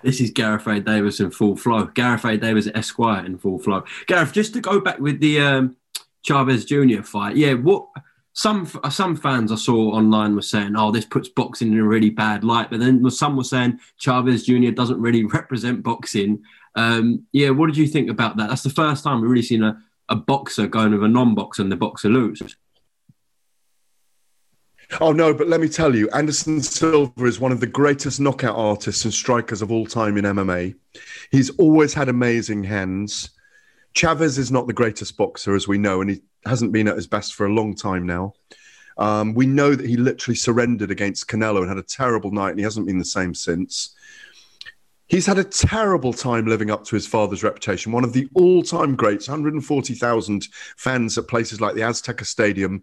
This 0.02 0.20
is 0.20 0.30
Gareth 0.30 0.66
A. 0.66 0.80
Davies 0.80 1.20
in 1.20 1.30
full 1.30 1.56
flow. 1.56 1.86
Gareth 1.86 2.26
A. 2.26 2.36
Davies 2.36 2.68
Esquire 2.74 3.24
in 3.24 3.38
full 3.38 3.58
flow. 3.58 3.84
Gareth, 4.06 4.32
just 4.32 4.52
to 4.52 4.60
go 4.60 4.78
back 4.78 4.98
with 4.98 5.18
the 5.18 5.40
um, 5.40 5.76
Chavez 6.22 6.66
Jr. 6.66 7.02
fight, 7.02 7.36
yeah, 7.36 7.54
what 7.54 7.86
some 8.34 8.68
some 8.90 9.14
fans 9.16 9.52
I 9.52 9.54
saw 9.54 9.92
online 9.92 10.34
were 10.34 10.42
saying, 10.42 10.74
"Oh, 10.76 10.90
this 10.90 11.04
puts 11.04 11.28
boxing 11.28 11.72
in 11.72 11.78
a 11.78 11.84
really 11.84 12.10
bad 12.10 12.42
light," 12.42 12.68
but 12.68 12.80
then 12.80 13.08
some 13.10 13.36
were 13.36 13.44
saying 13.44 13.78
Chavez 13.96 14.44
Jr. 14.44 14.70
doesn't 14.70 15.00
really 15.00 15.24
represent 15.38 15.84
boxing. 15.84 16.42
Um, 16.74 17.26
yeah, 17.32 17.50
what 17.50 17.66
did 17.66 17.76
you 17.76 17.86
think 17.86 18.10
about 18.10 18.36
that? 18.36 18.48
That's 18.48 18.64
the 18.64 18.70
first 18.70 19.04
time 19.04 19.20
we've 19.20 19.30
really 19.30 19.42
seen 19.42 19.62
a, 19.62 19.80
a 20.08 20.16
boxer 20.16 20.66
going 20.66 20.90
with 20.92 21.04
a 21.04 21.08
non-boxer 21.08 21.62
and 21.62 21.70
the 21.70 21.76
boxer 21.76 22.08
loses. 22.08 22.56
Oh 25.00 25.12
no, 25.12 25.32
but 25.32 25.46
let 25.46 25.60
me 25.60 25.68
tell 25.68 25.94
you, 25.94 26.10
Anderson 26.10 26.60
Silva 26.60 27.24
is 27.24 27.38
one 27.38 27.52
of 27.52 27.60
the 27.60 27.68
greatest 27.68 28.20
knockout 28.20 28.56
artists 28.56 29.04
and 29.04 29.14
strikers 29.14 29.62
of 29.62 29.70
all 29.70 29.86
time 29.86 30.16
in 30.16 30.24
MMA. 30.24 30.74
He's 31.30 31.50
always 31.50 31.94
had 31.94 32.08
amazing 32.08 32.64
hands. 32.64 33.30
Chavez 33.94 34.38
is 34.38 34.50
not 34.50 34.66
the 34.66 34.72
greatest 34.72 35.16
boxer, 35.16 35.54
as 35.54 35.68
we 35.68 35.78
know, 35.78 36.00
and 36.00 36.10
he 36.10 36.22
hasn't 36.46 36.72
been 36.72 36.88
at 36.88 36.96
his 36.96 37.06
best 37.06 37.34
for 37.34 37.46
a 37.46 37.52
long 37.52 37.74
time 37.74 38.06
now. 38.06 38.34
Um, 38.96 39.34
we 39.34 39.46
know 39.46 39.74
that 39.74 39.88
he 39.88 39.96
literally 39.96 40.36
surrendered 40.36 40.90
against 40.90 41.28
Canelo 41.28 41.60
and 41.60 41.68
had 41.68 41.78
a 41.78 41.82
terrible 41.82 42.30
night, 42.30 42.50
and 42.50 42.58
he 42.58 42.64
hasn't 42.64 42.86
been 42.86 42.98
the 42.98 43.04
same 43.04 43.34
since. 43.34 43.94
He's 45.06 45.26
had 45.26 45.38
a 45.38 45.44
terrible 45.44 46.12
time 46.12 46.46
living 46.46 46.70
up 46.70 46.84
to 46.84 46.94
his 46.94 47.06
father's 47.06 47.42
reputation. 47.42 47.92
One 47.92 48.04
of 48.04 48.12
the 48.12 48.28
all-time 48.34 48.96
greats, 48.96 49.28
140,000 49.28 50.48
fans 50.76 51.18
at 51.18 51.28
places 51.28 51.60
like 51.60 51.74
the 51.74 51.82
Azteca 51.82 52.24
Stadium. 52.24 52.82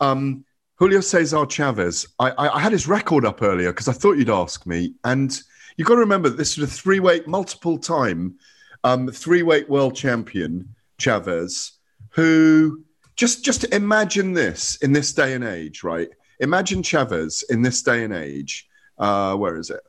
Um, 0.00 0.44
Julio 0.76 1.00
Cesar 1.00 1.44
Chavez. 1.44 2.08
I, 2.18 2.30
I, 2.30 2.56
I, 2.56 2.60
had 2.60 2.72
his 2.72 2.88
record 2.88 3.26
up 3.26 3.42
earlier 3.42 3.70
because 3.70 3.88
I 3.88 3.92
thought 3.92 4.16
you'd 4.16 4.30
ask 4.30 4.66
me, 4.66 4.94
and 5.04 5.38
you've 5.76 5.86
got 5.86 5.94
to 5.94 6.00
remember 6.00 6.30
that 6.30 6.38
this 6.38 6.56
was 6.56 6.70
a 6.70 6.74
three-weight, 6.74 7.28
multiple-time 7.28 8.36
um, 8.82 9.08
three-weight 9.08 9.68
world 9.68 9.94
champion 9.94 10.74
Chavez, 10.98 11.72
who 12.10 12.82
just 13.20 13.44
just 13.44 13.64
imagine 13.72 14.32
this 14.32 14.76
in 14.76 14.92
this 14.92 15.12
day 15.12 15.34
and 15.34 15.44
age, 15.44 15.84
right? 15.84 16.08
Imagine 16.40 16.82
Chavez 16.82 17.44
in 17.50 17.62
this 17.62 17.82
day 17.82 18.02
and 18.04 18.14
age. 18.14 18.66
Uh, 18.98 19.34
where 19.36 19.56
is 19.56 19.70
it? 19.70 19.82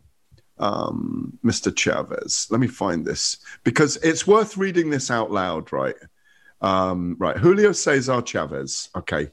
um, 0.62 1.38
Mr. 1.44 1.76
Chavez. 1.76 2.48
Let 2.50 2.62
me 2.62 2.68
find 2.68 3.06
this 3.06 3.38
because 3.64 3.98
it's 3.98 4.28
worth 4.28 4.56
reading 4.58 4.90
this 4.90 5.12
out 5.12 5.32
loud, 5.32 5.74
right? 5.74 5.96
Um, 6.62 7.16
right, 7.20 7.36
Julio 7.36 7.72
Cesar 7.72 8.22
Chavez. 8.22 8.90
Okay, 8.96 9.32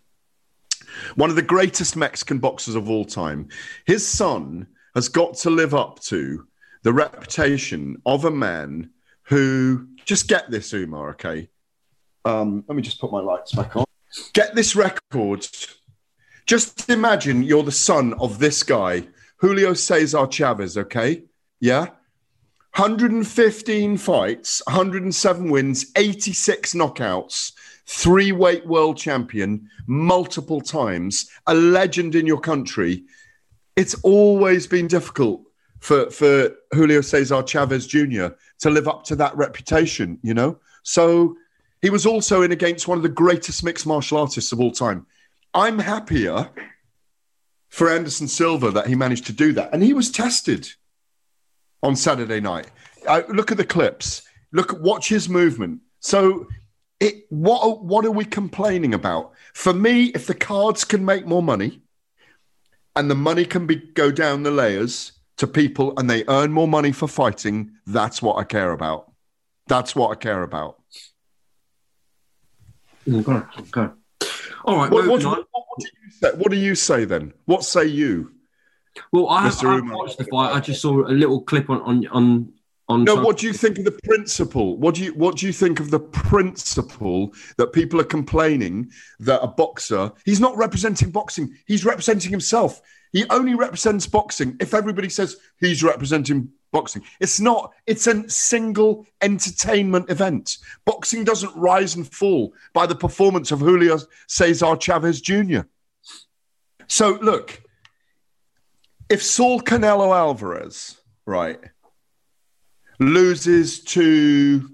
one 1.14 1.30
of 1.30 1.36
the 1.36 1.42
greatest 1.42 1.94
Mexican 1.94 2.38
boxers 2.38 2.74
of 2.74 2.88
all 2.88 3.04
time. 3.04 3.48
His 3.86 4.06
son 4.06 4.66
has 4.94 5.08
got 5.08 5.34
to 5.34 5.50
live 5.50 5.74
up 5.74 6.00
to 6.04 6.46
the 6.82 6.92
reputation 6.92 8.00
of 8.06 8.24
a 8.24 8.30
man 8.30 8.90
who 9.24 9.88
just 10.06 10.26
get 10.26 10.50
this, 10.50 10.72
Umar. 10.72 11.10
Okay, 11.10 11.50
um, 12.24 12.64
let 12.66 12.74
me 12.74 12.82
just 12.82 13.00
put 13.00 13.12
my 13.12 13.20
lights 13.20 13.52
back 13.52 13.76
on. 13.76 13.87
Get 14.32 14.54
this 14.54 14.74
record. 14.74 15.46
Just 16.46 16.88
imagine 16.88 17.42
you're 17.42 17.62
the 17.62 17.72
son 17.72 18.14
of 18.14 18.38
this 18.38 18.62
guy 18.62 19.08
Julio 19.38 19.72
Cesar 19.74 20.26
Chavez, 20.26 20.76
okay? 20.76 21.22
Yeah. 21.60 21.90
115 22.74 23.96
fights, 23.96 24.62
107 24.66 25.50
wins, 25.50 25.92
86 25.96 26.74
knockouts, 26.74 27.52
three 27.86 28.32
weight 28.32 28.66
world 28.66 28.96
champion 28.96 29.68
multiple 29.86 30.60
times, 30.60 31.30
a 31.46 31.54
legend 31.54 32.14
in 32.14 32.26
your 32.26 32.40
country. 32.40 33.04
It's 33.76 33.94
always 34.02 34.66
been 34.66 34.86
difficult 34.86 35.42
for, 35.80 36.10
for 36.10 36.50
Julio 36.72 37.00
Cesar 37.00 37.42
Chavez 37.42 37.86
Jr. 37.86 38.28
to 38.60 38.70
live 38.70 38.88
up 38.88 39.04
to 39.04 39.16
that 39.16 39.36
reputation, 39.36 40.18
you 40.22 40.34
know? 40.34 40.58
So 40.82 41.36
he 41.82 41.90
was 41.90 42.06
also 42.06 42.42
in 42.42 42.52
against 42.52 42.88
one 42.88 42.98
of 42.98 43.02
the 43.02 43.08
greatest 43.08 43.62
mixed 43.64 43.86
martial 43.86 44.18
artists 44.18 44.52
of 44.52 44.60
all 44.60 44.72
time. 44.72 45.06
I'm 45.54 45.78
happier 45.78 46.50
for 47.68 47.90
Anderson 47.90 48.28
Silva 48.28 48.70
that 48.72 48.86
he 48.86 48.94
managed 48.94 49.26
to 49.26 49.32
do 49.32 49.52
that. 49.52 49.72
And 49.72 49.82
he 49.82 49.92
was 49.92 50.10
tested 50.10 50.68
on 51.82 51.96
Saturday 51.96 52.40
night. 52.40 52.70
I, 53.08 53.24
look 53.28 53.50
at 53.50 53.56
the 53.56 53.64
clips. 53.64 54.22
Look, 54.52 54.72
at 54.72 54.80
watch 54.80 55.08
his 55.08 55.28
movement. 55.28 55.80
So, 56.00 56.48
it 57.00 57.26
what 57.28 57.84
what 57.84 58.04
are 58.04 58.10
we 58.10 58.24
complaining 58.24 58.94
about? 58.94 59.32
For 59.54 59.72
me, 59.72 60.06
if 60.06 60.26
the 60.26 60.34
cards 60.34 60.84
can 60.84 61.04
make 61.04 61.26
more 61.26 61.42
money, 61.42 61.80
and 62.96 63.08
the 63.08 63.14
money 63.14 63.44
can 63.44 63.66
be 63.66 63.76
go 63.76 64.10
down 64.10 64.42
the 64.42 64.50
layers 64.50 65.12
to 65.36 65.46
people, 65.46 65.92
and 65.96 66.10
they 66.10 66.24
earn 66.26 66.50
more 66.50 66.66
money 66.66 66.90
for 66.90 67.06
fighting, 67.06 67.70
that's 67.86 68.20
what 68.20 68.36
I 68.36 68.44
care 68.44 68.72
about. 68.72 69.12
That's 69.68 69.94
what 69.94 70.10
I 70.10 70.14
care 70.16 70.42
about. 70.42 70.80
Okay. 73.08 73.60
okay. 73.60 73.92
All 74.64 74.76
right. 74.76 74.90
What, 74.90 75.06
what, 75.06 75.24
what, 75.24 75.46
what, 75.50 75.78
do 75.78 75.86
you 75.86 76.10
say, 76.10 76.30
what 76.36 76.50
do 76.50 76.56
you 76.56 76.74
say 76.74 77.04
then? 77.04 77.32
What 77.46 77.64
say 77.64 77.86
you? 77.86 78.32
Well, 79.12 79.28
I, 79.28 79.44
have, 79.44 79.64
I 79.64 79.80
watched 79.80 80.18
the 80.18 80.24
fight. 80.24 80.54
I 80.54 80.60
just 80.60 80.82
saw 80.82 81.06
a 81.06 81.12
little 81.12 81.42
clip 81.42 81.70
on 81.70 81.80
on 81.82 82.06
on. 82.08 82.52
on 82.88 83.04
no, 83.04 83.16
what 83.16 83.38
do 83.38 83.46
you 83.46 83.52
think 83.52 83.78
of 83.78 83.84
the 83.84 83.98
principle? 84.04 84.76
What 84.76 84.96
do 84.96 85.04
you 85.04 85.14
what 85.14 85.36
do 85.36 85.46
you 85.46 85.52
think 85.52 85.80
of 85.80 85.90
the 85.90 86.00
principle 86.00 87.32
that 87.56 87.72
people 87.72 88.00
are 88.00 88.04
complaining 88.04 88.90
that 89.20 89.40
a 89.42 89.46
boxer 89.46 90.12
he's 90.24 90.40
not 90.40 90.56
representing 90.56 91.10
boxing, 91.10 91.54
he's 91.66 91.84
representing 91.84 92.30
himself. 92.30 92.80
He 93.12 93.24
only 93.30 93.54
represents 93.54 94.06
boxing 94.06 94.56
if 94.60 94.74
everybody 94.74 95.08
says 95.08 95.36
he's 95.58 95.82
representing 95.82 96.50
boxing. 96.72 97.02
It's 97.20 97.40
not, 97.40 97.72
it's 97.86 98.06
a 98.06 98.28
single 98.28 99.06
entertainment 99.22 100.10
event. 100.10 100.58
Boxing 100.84 101.24
doesn't 101.24 101.56
rise 101.56 101.94
and 101.94 102.06
fall 102.06 102.52
by 102.72 102.86
the 102.86 102.94
performance 102.94 103.50
of 103.50 103.60
Julio 103.60 103.98
Cesar 104.26 104.76
Chavez 104.76 105.20
Jr. 105.20 105.60
So, 106.86 107.18
look, 107.22 107.62
if 109.08 109.22
Saul 109.22 109.60
Canelo 109.60 110.14
Alvarez, 110.14 110.98
right, 111.26 111.60
loses 112.98 113.80
to 113.84 114.70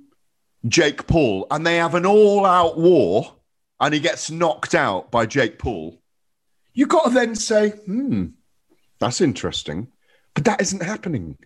Jake 0.66 1.06
Paul 1.06 1.46
and 1.50 1.66
they 1.66 1.76
have 1.76 1.94
an 1.94 2.06
all 2.06 2.46
out 2.46 2.78
war 2.78 3.36
and 3.80 3.92
he 3.92 4.00
gets 4.00 4.30
knocked 4.30 4.74
out 4.74 5.10
by 5.10 5.26
Jake 5.26 5.58
Paul, 5.58 6.00
you've 6.74 6.88
got 6.88 7.04
to 7.04 7.10
then 7.10 7.34
say, 7.34 7.70
hmm, 7.70 8.26
that's 8.98 9.20
interesting. 9.20 9.88
But 10.34 10.44
that 10.44 10.60
isn't 10.60 10.82
happening. 10.82 11.38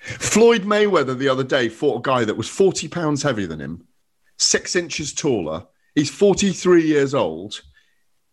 Floyd 0.00 0.62
Mayweather 0.62 1.16
the 1.16 1.28
other 1.28 1.44
day 1.44 1.68
fought 1.68 1.98
a 1.98 2.02
guy 2.02 2.24
that 2.24 2.36
was 2.36 2.48
40 2.48 2.88
pounds 2.88 3.22
heavier 3.22 3.46
than 3.46 3.60
him, 3.60 3.86
six 4.36 4.76
inches 4.76 5.12
taller. 5.12 5.66
He's 5.94 6.10
43 6.10 6.86
years 6.86 7.14
old. 7.14 7.62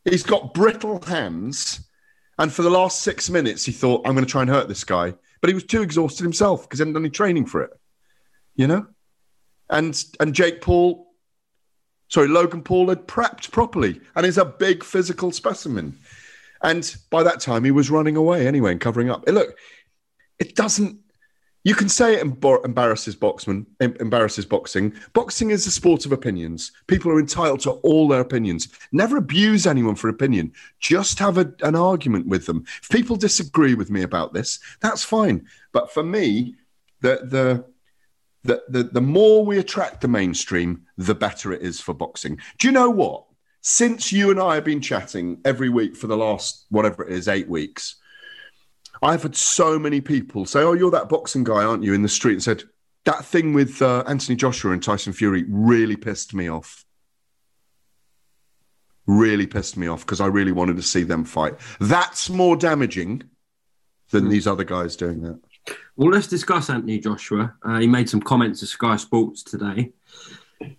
He's 0.03 0.23
got 0.23 0.53
brittle 0.53 1.01
hands. 1.01 1.87
And 2.37 2.51
for 2.51 2.61
the 2.61 2.69
last 2.69 3.01
six 3.01 3.29
minutes, 3.29 3.65
he 3.65 3.71
thought, 3.71 4.05
I'm 4.05 4.13
going 4.13 4.25
to 4.25 4.31
try 4.31 4.41
and 4.41 4.49
hurt 4.49 4.67
this 4.67 4.83
guy. 4.83 5.13
But 5.41 5.49
he 5.49 5.53
was 5.53 5.63
too 5.63 5.81
exhausted 5.81 6.23
himself 6.23 6.63
because 6.63 6.79
he 6.79 6.81
hadn't 6.81 6.93
done 6.93 7.03
any 7.03 7.09
training 7.09 7.45
for 7.45 7.61
it, 7.61 7.71
you 8.55 8.67
know? 8.67 8.87
And, 9.69 10.03
and 10.19 10.33
Jake 10.33 10.61
Paul, 10.61 11.04
sorry, 12.15 12.29
Logan 12.29 12.63
Paul 12.63 12.87
had 12.87 13.07
prepped 13.07 13.51
properly 13.51 13.99
and 14.15 14.25
is 14.25 14.37
a 14.37 14.45
big 14.45 14.85
physical 14.85 15.33
specimen. 15.33 15.97
And 16.61 16.95
by 17.09 17.23
that 17.23 17.41
time, 17.41 17.65
he 17.65 17.71
was 17.71 17.91
running 17.91 18.15
away 18.15 18.47
anyway 18.47 18.71
and 18.71 18.79
covering 18.79 19.09
up. 19.09 19.27
Look, 19.27 19.57
it 20.39 20.55
doesn't 20.55 20.97
you 21.65 21.73
can 21.73 21.89
say 21.89 22.13
it 22.13 22.21
embarrasses 22.21 23.15
boxman, 23.15 23.65
embarrasses 23.79 24.45
boxing. 24.45 24.93
Boxing 25.13 25.49
is 25.49 25.65
a 25.65 25.71
sport 25.71 26.05
of 26.05 26.11
opinions. 26.11 26.71
People 26.85 27.11
are 27.11 27.19
entitled 27.19 27.61
to 27.61 27.71
all 27.71 28.07
their 28.07 28.21
opinions. 28.21 28.69
Never 28.91 29.17
abuse 29.17 29.65
anyone 29.65 29.95
for 29.95 30.07
opinion. 30.07 30.53
Just 30.79 31.17
have 31.17 31.39
a, 31.39 31.51
an 31.63 31.75
argument 31.75 32.27
with 32.27 32.45
them. 32.45 32.65
If 32.83 32.89
people 32.89 33.15
disagree 33.15 33.73
with 33.73 33.89
me 33.89 34.03
about 34.03 34.31
this, 34.31 34.59
that's 34.79 35.03
fine. 35.03 35.47
But 35.71 35.91
for 35.91 36.03
me, 36.03 36.53
the 37.01 37.21
the 37.23 37.65
the 38.45 38.63
the, 38.69 38.83
the 38.83 39.01
more 39.01 39.45
we 39.45 39.57
attract 39.57 40.01
the 40.01 40.07
mainstream, 40.07 40.83
the 40.97 41.15
better 41.15 41.51
it 41.51 41.61
is 41.61 41.81
for 41.81 41.93
boxing. 41.93 42.39
Do 42.59 42.67
you 42.67 42.71
know 42.71 42.89
what? 42.89 43.25
Since 43.61 44.11
you 44.11 44.29
and 44.29 44.39
I 44.39 44.55
have 44.55 44.63
been 44.63 44.81
chatting 44.81 45.41
every 45.43 45.69
week 45.69 45.95
for 45.95 46.07
the 46.07 46.17
last 46.17 46.65
whatever 46.69 47.03
it 47.03 47.11
is, 47.11 47.27
eight 47.27 47.49
weeks 47.49 47.95
I've 49.01 49.23
had 49.23 49.35
so 49.35 49.77
many 49.77 50.01
people 50.01 50.45
say, 50.45 50.61
"Oh, 50.61 50.73
you're 50.73 50.91
that 50.91 51.09
boxing 51.09 51.43
guy, 51.43 51.63
aren't 51.63 51.83
you?" 51.83 51.93
in 51.93 52.01
the 52.01 52.09
street, 52.09 52.33
and 52.33 52.43
said 52.43 52.63
that 53.05 53.25
thing 53.25 53.53
with 53.53 53.81
uh, 53.81 54.03
Anthony 54.07 54.35
Joshua 54.35 54.71
and 54.71 54.81
Tyson 54.81 55.13
Fury 55.13 55.45
really 55.47 55.95
pissed 55.95 56.33
me 56.33 56.49
off. 56.49 56.85
Really 59.05 59.45
pissed 59.45 59.77
me 59.77 59.87
off 59.87 60.01
because 60.01 60.21
I 60.21 60.27
really 60.27 60.51
wanted 60.51 60.77
to 60.77 60.81
see 60.81 61.03
them 61.03 61.25
fight. 61.25 61.55
That's 61.79 62.29
more 62.29 62.55
damaging 62.55 63.23
than 64.09 64.25
mm. 64.25 64.29
these 64.31 64.47
other 64.47 64.63
guys 64.63 64.95
doing 64.95 65.21
that. 65.21 65.39
Well, 65.95 66.11
let's 66.11 66.27
discuss 66.27 66.69
Anthony 66.69 66.99
Joshua. 66.99 67.55
Uh, 67.63 67.79
he 67.79 67.87
made 67.87 68.09
some 68.09 68.21
comments 68.21 68.59
to 68.59 68.67
Sky 68.67 68.97
Sports 68.97 69.43
today. 69.43 69.91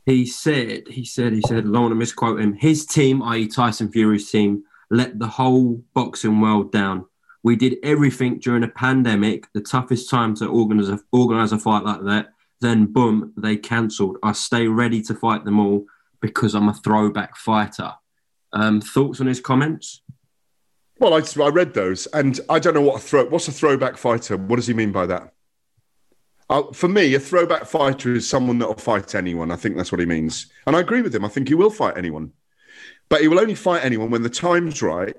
He 0.04 0.26
said, 0.26 0.88
he 0.88 1.04
said, 1.04 1.32
he 1.32 1.42
said, 1.46 1.58
I 1.58 1.60
don't 1.62 1.72
want 1.72 1.90
to 1.90 1.96
misquote 1.96 2.40
him. 2.40 2.54
His 2.54 2.86
team, 2.86 3.22
i.e., 3.22 3.46
Tyson 3.46 3.90
Fury's 3.90 4.30
team, 4.30 4.64
let 4.90 5.18
the 5.18 5.26
whole 5.26 5.82
boxing 5.94 6.40
world 6.40 6.72
down 6.72 7.06
we 7.46 7.54
did 7.54 7.76
everything 7.84 8.40
during 8.40 8.64
a 8.64 8.68
pandemic, 8.68 9.46
the 9.52 9.60
toughest 9.60 10.10
time 10.10 10.34
to 10.34 10.48
organize 10.48 10.88
a, 10.88 10.98
organize 11.12 11.52
a 11.52 11.58
fight 11.60 11.84
like 11.84 12.02
that. 12.02 12.30
Then, 12.60 12.86
boom, 12.86 13.34
they 13.36 13.56
cancelled. 13.56 14.16
I 14.20 14.32
stay 14.32 14.66
ready 14.66 15.00
to 15.02 15.14
fight 15.14 15.44
them 15.44 15.60
all 15.60 15.84
because 16.20 16.56
I'm 16.56 16.68
a 16.68 16.74
throwback 16.74 17.36
fighter. 17.36 17.92
Um, 18.52 18.80
thoughts 18.80 19.20
on 19.20 19.28
his 19.28 19.38
comments? 19.38 20.02
Well, 20.98 21.14
I, 21.14 21.42
I 21.42 21.48
read 21.48 21.74
those, 21.74 22.06
and 22.06 22.40
I 22.48 22.58
don't 22.58 22.74
know 22.74 22.80
what 22.80 22.96
a 22.96 23.04
throw. 23.04 23.26
What's 23.26 23.48
a 23.48 23.52
throwback 23.52 23.96
fighter? 23.96 24.36
What 24.36 24.56
does 24.56 24.66
he 24.66 24.74
mean 24.74 24.92
by 24.92 25.06
that? 25.06 25.32
Uh, 26.48 26.62
for 26.72 26.88
me, 26.88 27.14
a 27.14 27.20
throwback 27.20 27.66
fighter 27.66 28.14
is 28.14 28.28
someone 28.28 28.58
that 28.60 28.68
will 28.68 28.76
fight 28.76 29.14
anyone. 29.14 29.50
I 29.50 29.56
think 29.56 29.76
that's 29.76 29.92
what 29.92 30.00
he 30.00 30.06
means, 30.06 30.46
and 30.66 30.76
I 30.76 30.80
agree 30.80 31.02
with 31.02 31.14
him. 31.14 31.24
I 31.24 31.28
think 31.28 31.48
he 31.48 31.54
will 31.54 31.70
fight 31.70 31.98
anyone, 31.98 32.32
but 33.08 33.20
he 33.20 33.28
will 33.28 33.40
only 33.40 33.54
fight 33.54 33.84
anyone 33.84 34.10
when 34.10 34.22
the 34.22 34.30
time's 34.30 34.80
right 34.80 35.16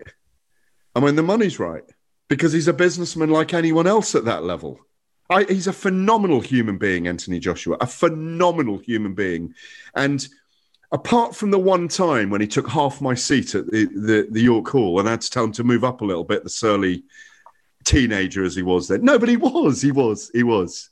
and 0.95 1.03
when 1.03 1.15
the 1.15 1.23
money's 1.23 1.59
right 1.59 1.83
because 2.27 2.53
he's 2.53 2.67
a 2.67 2.73
businessman 2.73 3.29
like 3.29 3.53
anyone 3.53 3.87
else 3.87 4.15
at 4.15 4.25
that 4.25 4.43
level. 4.43 4.79
I, 5.29 5.43
he's 5.43 5.67
a 5.67 5.73
phenomenal 5.73 6.39
human 6.39 6.77
being, 6.77 7.07
Anthony 7.07 7.39
Joshua, 7.39 7.77
a 7.81 7.87
phenomenal 7.87 8.77
human 8.77 9.13
being. 9.13 9.53
And 9.93 10.25
apart 10.91 11.35
from 11.35 11.51
the 11.51 11.59
one 11.59 11.87
time 11.87 12.29
when 12.29 12.41
he 12.41 12.47
took 12.47 12.67
half 12.69 13.01
my 13.01 13.13
seat 13.13 13.55
at 13.55 13.67
the, 13.67 13.85
the, 13.85 14.27
the 14.31 14.41
York 14.41 14.67
Hall 14.69 14.99
and 14.99 15.07
I 15.07 15.11
had 15.11 15.21
to 15.21 15.29
tell 15.29 15.43
him 15.43 15.51
to 15.53 15.63
move 15.63 15.83
up 15.83 16.01
a 16.01 16.05
little 16.05 16.23
bit, 16.23 16.43
the 16.43 16.49
surly 16.49 17.03
teenager 17.83 18.43
as 18.43 18.55
he 18.55 18.63
was 18.63 18.87
then. 18.87 19.03
No, 19.03 19.19
but 19.19 19.29
he 19.29 19.37
was, 19.37 19.81
he 19.81 19.91
was, 19.91 20.31
he 20.33 20.43
was, 20.43 20.89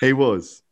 he 0.00 0.12
was. 0.12 0.62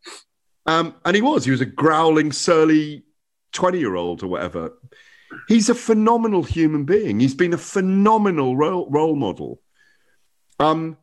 Um, 0.67 0.95
and 1.05 1.15
he 1.15 1.23
was, 1.23 1.45
he 1.45 1.53
was 1.53 1.61
a 1.61 1.67
growling, 1.67 2.33
surly 2.33 3.05
20 3.53 3.79
year 3.79 3.95
old 3.95 4.23
or 4.23 4.29
whatever. 4.29 4.73
He's 5.49 5.69
a 5.69 5.75
phenomenal 5.75 6.43
human 6.43 6.85
being. 6.85 7.21
He's 7.21 7.35
been 7.35 7.53
a 7.53 7.59
phenomenal 7.59 8.57
role, 8.57 8.89
role 8.91 9.17
model. 9.17 9.61
Um, 10.59 10.97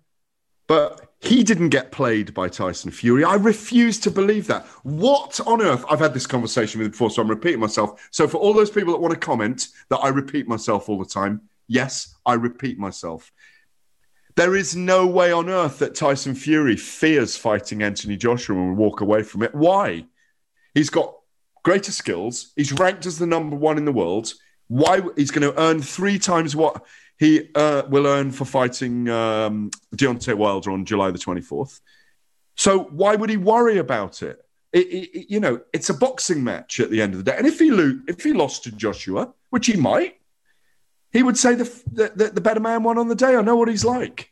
but 0.68 1.13
he 1.24 1.42
didn't 1.42 1.70
get 1.70 1.92
played 1.92 2.34
by 2.34 2.50
Tyson 2.50 2.92
Fury. 2.92 3.24
I 3.24 3.36
refuse 3.36 3.98
to 4.02 4.12
believe 4.12 4.46
that. 4.48 4.66
What 4.84 5.40
on 5.48 5.62
earth? 5.62 5.86
I've 5.90 6.00
had 6.00 6.14
this 6.14 6.28
conversation 6.28 6.80
with 6.80 6.88
him 6.88 6.92
before, 6.92 7.10
so 7.10 7.22
I'm 7.22 7.30
repeating 7.30 7.62
myself. 7.62 8.10
So, 8.12 8.28
for 8.28 8.38
all 8.38 8.54
those 8.54 8.70
people 8.70 8.92
that 8.92 9.00
want 9.00 9.14
to 9.14 9.20
comment 9.20 9.70
that 9.88 10.00
I 10.00 10.10
repeat 10.10 10.50
myself 10.50 10.90
all 10.90 11.00
the 11.00 11.06
time, 11.06 11.42
yes, 11.68 12.16
I 12.26 12.34
repeat 12.34 12.78
myself. 12.78 13.32
There 14.36 14.54
is 14.54 14.76
no 14.76 15.08
way 15.08 15.32
on 15.32 15.50
earth 15.50 15.80
that 15.80 15.96
Tyson 15.96 16.36
Fury 16.36 16.76
fears 16.76 17.38
fighting 17.38 17.84
Anthony 17.84 18.18
Joshua 18.18 18.58
and 18.58 18.76
walk 18.76 19.00
away 19.00 19.24
from 19.24 19.44
it. 19.44 19.56
Why? 19.56 20.06
He's 20.74 20.90
got 20.90 21.16
greater 21.64 21.94
skills. 21.94 22.52
He's 22.58 22.74
ranked 22.74 23.06
as 23.06 23.18
the 23.18 23.28
number 23.28 23.56
one 23.56 23.78
in 23.78 23.86
the 23.86 23.94
world. 23.94 24.34
Why? 24.68 25.02
He's 25.16 25.32
going 25.32 25.50
to 25.50 25.58
earn 25.62 25.82
three 25.82 26.20
times 26.20 26.54
what 26.54 26.84
he 27.24 27.50
uh, 27.56 27.84
will 27.88 28.06
earn 28.06 28.32
for 28.32 28.44
fighting 28.44 29.08
um, 29.08 29.72
Deontay 29.96 30.34
Wilder 30.34 30.72
on 30.72 30.84
July 30.84 31.10
the 31.10 31.18
24th. 31.18 31.80
So 32.56 32.84
why 32.84 33.16
would 33.16 33.30
he 33.30 33.38
worry 33.38 33.78
about 33.78 34.22
it? 34.22 34.44
It, 34.74 34.88
it? 34.88 35.30
You 35.30 35.40
know, 35.40 35.62
it's 35.72 35.90
a 35.90 35.94
boxing 35.94 36.44
match 36.44 36.82
at 36.82 36.90
the 36.90 37.02
end 37.02 37.14
of 37.14 37.24
the 37.24 37.32
day. 37.32 37.38
And 37.38 37.48
if 37.48 37.60
he 37.60 37.72
lo- 37.72 38.02
if 38.10 38.24
he 38.24 38.34
lost 38.34 38.66
to 38.66 38.72
Joshua, 38.72 39.34
which 39.52 39.68
he 39.68 39.78
might, 39.78 40.20
he 41.14 41.24
would 41.24 41.38
say 41.38 41.56
the, 41.56 41.64
the, 41.94 42.32
the 42.34 42.42
better 42.42 42.60
man 42.60 42.84
won 42.84 42.98
on 42.98 43.08
the 43.08 43.16
day. 43.16 43.38
I 43.38 43.42
know 43.42 43.56
what 43.56 43.70
he's 43.70 43.86
like. 43.86 44.30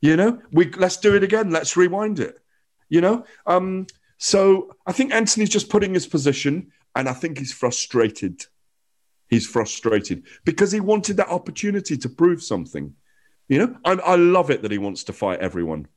You 0.00 0.16
know, 0.16 0.42
we 0.50 0.72
let's 0.72 0.96
do 0.96 1.14
it 1.14 1.22
again. 1.22 1.50
Let's 1.50 1.76
rewind 1.76 2.18
it. 2.18 2.40
You 2.88 3.02
know, 3.02 3.24
um, 3.46 3.86
so 4.18 4.74
I 4.84 4.90
think 4.90 5.14
Anthony's 5.14 5.50
just 5.50 5.70
putting 5.70 5.94
his 5.94 6.08
position, 6.08 6.72
and 6.96 7.08
I 7.08 7.12
think 7.12 7.38
he's 7.38 7.52
frustrated. 7.52 8.46
He's 9.28 9.46
frustrated 9.46 10.24
because 10.44 10.70
he 10.70 10.80
wanted 10.80 11.16
that 11.16 11.28
opportunity 11.28 11.96
to 11.96 12.08
prove 12.08 12.42
something. 12.42 12.94
You 13.48 13.58
know, 13.58 13.76
I, 13.84 13.92
I 13.92 14.16
love 14.16 14.50
it 14.50 14.62
that 14.62 14.70
he 14.70 14.78
wants 14.78 15.04
to 15.04 15.12
fight 15.12 15.40
everyone. 15.40 15.88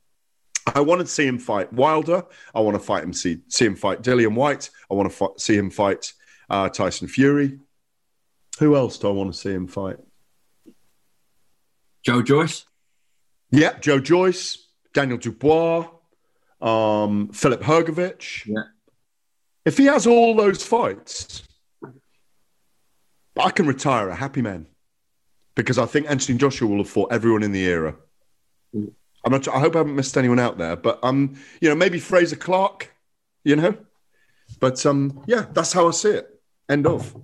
I 0.66 0.80
want 0.80 1.00
to 1.00 1.06
see 1.06 1.26
him 1.26 1.38
fight 1.38 1.72
Wilder. 1.72 2.24
I 2.54 2.60
want 2.60 2.74
to 2.76 2.82
fight 2.82 3.02
him 3.02 3.12
see 3.12 3.38
see 3.48 3.66
him 3.66 3.76
fight 3.76 4.02
Dillian 4.02 4.34
Whyte. 4.34 4.70
I 4.90 4.94
want 4.94 5.10
to 5.10 5.16
fight, 5.16 5.40
see 5.40 5.56
him 5.56 5.70
fight 5.70 6.12
uh, 6.48 6.68
Tyson 6.68 7.08
Fury. 7.08 7.58
Who 8.58 8.76
else 8.76 8.98
do 8.98 9.08
I 9.08 9.12
want 9.12 9.32
to 9.32 9.38
see 9.38 9.52
him 9.52 9.66
fight? 9.66 9.96
Joe 12.04 12.22
Joyce. 12.22 12.64
Yeah, 13.50 13.78
Joe 13.78 13.98
Joyce, 13.98 14.68
Daniel 14.94 15.18
Dubois, 15.18 15.88
um, 16.60 17.30
Filip 17.32 17.62
Hrgovic. 17.62 18.46
Yeah. 18.46 18.62
If 19.64 19.76
he 19.76 19.86
has 19.86 20.06
all 20.06 20.34
those 20.36 20.64
fights, 20.64 21.42
I 23.38 23.50
can 23.50 23.66
retire 23.66 24.08
a 24.08 24.14
happy 24.14 24.42
man 24.42 24.66
because 25.54 25.78
I 25.78 25.86
think 25.86 26.10
Anthony 26.10 26.38
Joshua 26.38 26.68
will 26.68 26.78
have 26.78 26.88
fought 26.88 27.12
everyone 27.12 27.42
in 27.42 27.52
the 27.52 27.64
era. 27.64 27.96
I'm 28.74 29.32
not. 29.32 29.46
I 29.48 29.60
hope 29.60 29.74
I 29.74 29.78
haven't 29.78 29.96
missed 29.96 30.16
anyone 30.16 30.38
out 30.38 30.58
there, 30.58 30.76
but 30.76 30.98
um, 31.02 31.36
you 31.60 31.68
know, 31.68 31.74
maybe 31.74 31.98
Frazer 31.98 32.36
Clarke, 32.36 32.92
you 33.44 33.56
know, 33.56 33.76
but 34.58 34.84
um, 34.86 35.22
yeah, 35.26 35.46
that's 35.52 35.72
how 35.72 35.88
I 35.88 35.90
see 35.90 36.10
it. 36.10 36.40
End 36.68 36.86
of. 36.86 37.14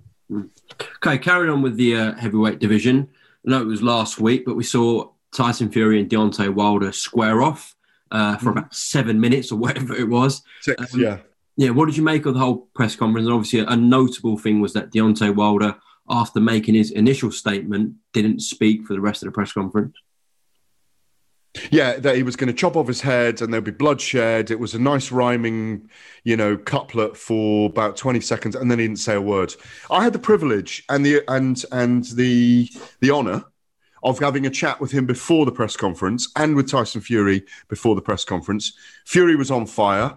Okay, 0.96 1.18
carrying 1.18 1.52
on 1.52 1.62
with 1.62 1.76
the 1.76 1.96
uh, 1.96 2.14
heavyweight 2.14 2.58
division. 2.58 3.08
I 3.46 3.50
know 3.50 3.62
it 3.62 3.66
was 3.66 3.82
last 3.82 4.20
week, 4.20 4.44
but 4.44 4.56
we 4.56 4.64
saw 4.64 5.10
Tyson 5.32 5.70
Fury 5.70 6.00
and 6.00 6.10
Deontay 6.10 6.52
Wilder 6.52 6.92
square 6.92 7.42
off 7.42 7.76
uh, 8.10 8.36
for 8.38 8.50
about 8.50 8.75
seven 8.75 9.20
minutes 9.20 9.52
or 9.52 9.56
whatever 9.58 9.94
it 9.94 10.08
was. 10.08 10.42
Six, 10.60 10.94
Um, 10.94 11.00
yeah. 11.00 11.18
Yeah, 11.58 11.70
what 11.70 11.86
did 11.86 11.96
you 11.96 12.02
make 12.02 12.26
of 12.26 12.34
the 12.34 12.40
whole 12.40 12.68
press 12.75 12.96
conference? 12.96 13.26
And 13.26 13.34
obviously, 13.34 13.60
a, 13.60 13.76
notable 13.76 14.36
thing 14.36 14.60
was 14.60 14.75
that 14.75 14.92
Deontay 14.92 15.34
Wilder, 15.34 15.75
after 16.08 16.40
making 16.40 16.75
his 16.75 16.90
initial 16.90 17.30
statement, 17.30 17.94
didn't 18.12 18.40
speak 18.40 18.84
for 18.84 18.94
the 18.94 19.00
rest 19.00 19.22
of 19.22 19.26
the 19.26 19.32
press 19.32 19.52
conference. 19.52 19.94
Yeah, 21.70 21.96
that 21.98 22.16
he 22.16 22.22
was 22.22 22.36
going 22.36 22.48
to 22.48 22.52
chop 22.52 22.76
off 22.76 22.86
his 22.86 23.00
head 23.00 23.40
and 23.40 23.52
there'd 23.52 23.64
be 23.64 23.70
bloodshed. 23.70 24.50
It 24.50 24.60
was 24.60 24.75
a 24.75 24.78
nice 24.78 25.10
rhyming, 25.10 25.88
you 26.25 26.36
know, 26.36 26.56
couplet 26.56 27.16
for 27.16 27.68
about 27.68 27.96
20 27.96 28.20
seconds 28.20 28.54
and 28.54 28.70
then 28.70 28.78
he 28.78 28.86
didn't 28.86 28.98
say 28.98 29.14
a 29.14 29.20
word. 29.20 29.54
I 29.90 30.02
had 30.02 30.12
the 30.12 30.18
privilege 30.18 30.84
and 30.88 31.04
the 31.04 31.22
and 31.28 31.62
and 31.72 32.04
the 32.04 32.68
the 33.00 33.10
honor 33.10 33.44
of 34.02 34.18
having 34.18 34.46
a 34.46 34.50
chat 34.50 34.80
with 34.80 34.92
him 34.92 35.06
before 35.06 35.46
the 35.46 35.52
press 35.52 35.76
conference 35.76 36.30
and 36.36 36.54
with 36.54 36.70
Tyson 36.70 37.00
Fury 37.00 37.44
before 37.68 37.94
the 37.94 38.02
press 38.02 38.25
conference. 38.25 38.72
Fury 39.04 39.36
was 39.36 39.50
on 39.50 39.66
fire. 39.66 40.16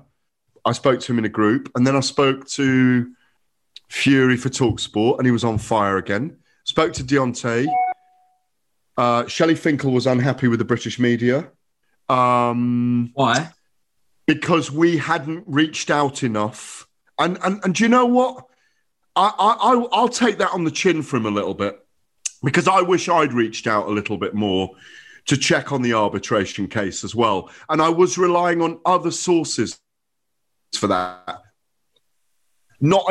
I 0.65 0.73
spoke 0.73 0.99
to 1.01 1.13
him 1.13 1.19
in 1.19 1.25
a 1.25 1.29
group 1.29 1.71
and 1.75 1.87
then 1.87 1.95
I 1.95 2.01
spoke 2.01 2.45
to 2.49 3.11
Fury 3.89 4.37
for 4.37 4.49
Talksport 4.49 5.17
and 5.17 5.25
he 5.25 5.31
was 5.31 5.43
on 5.43 5.57
fire 5.57 5.97
again. 5.97 6.37
Spoke 6.63 6.93
to 6.93 7.03
Deontay 7.03 7.67
uh, 8.99 9.25
Shelly 9.27 9.55
Finkel 9.55 9.91
was 9.93 10.05
unhappy 10.05 10.49
with 10.49 10.59
the 10.59 10.65
British 10.65 10.99
media 10.99 11.49
um, 12.09 13.11
Why? 13.13 13.49
because 14.27 14.69
we 14.69 14.97
hadn't 14.97 15.45
reached 15.47 15.89
out 15.89 16.21
enough. 16.21 16.85
And 17.17 17.37
and, 17.43 17.63
and 17.63 17.73
do 17.73 17.83
you 17.83 17.89
know 17.89 18.05
what? 18.05 18.45
I, 19.15 19.31
I 19.37 19.87
I'll- 19.93 20.09
take 20.09 20.37
that 20.39 20.51
on 20.51 20.65
the 20.65 20.71
chin 20.71 21.01
for 21.01 21.15
him 21.15 21.25
a 21.25 21.31
little 21.31 21.53
bit 21.53 21.79
because 22.43 22.67
I 22.67 22.81
wish 22.81 23.07
I'd 23.07 23.31
reached 23.31 23.67
out 23.67 23.87
a 23.87 23.91
little 23.91 24.17
bit 24.17 24.33
more 24.33 24.71
to 25.27 25.37
check 25.37 25.71
on 25.71 25.81
the 25.81 25.93
arbitration 25.93 26.67
case 26.67 27.03
as 27.05 27.15
well. 27.15 27.49
And 27.69 27.81
I 27.81 27.89
was 27.89 28.17
relying 28.17 28.61
on 28.61 28.79
other 28.85 29.11
sources 29.11 29.79
for 30.75 30.87
that. 30.87 31.41
Not 32.81 33.05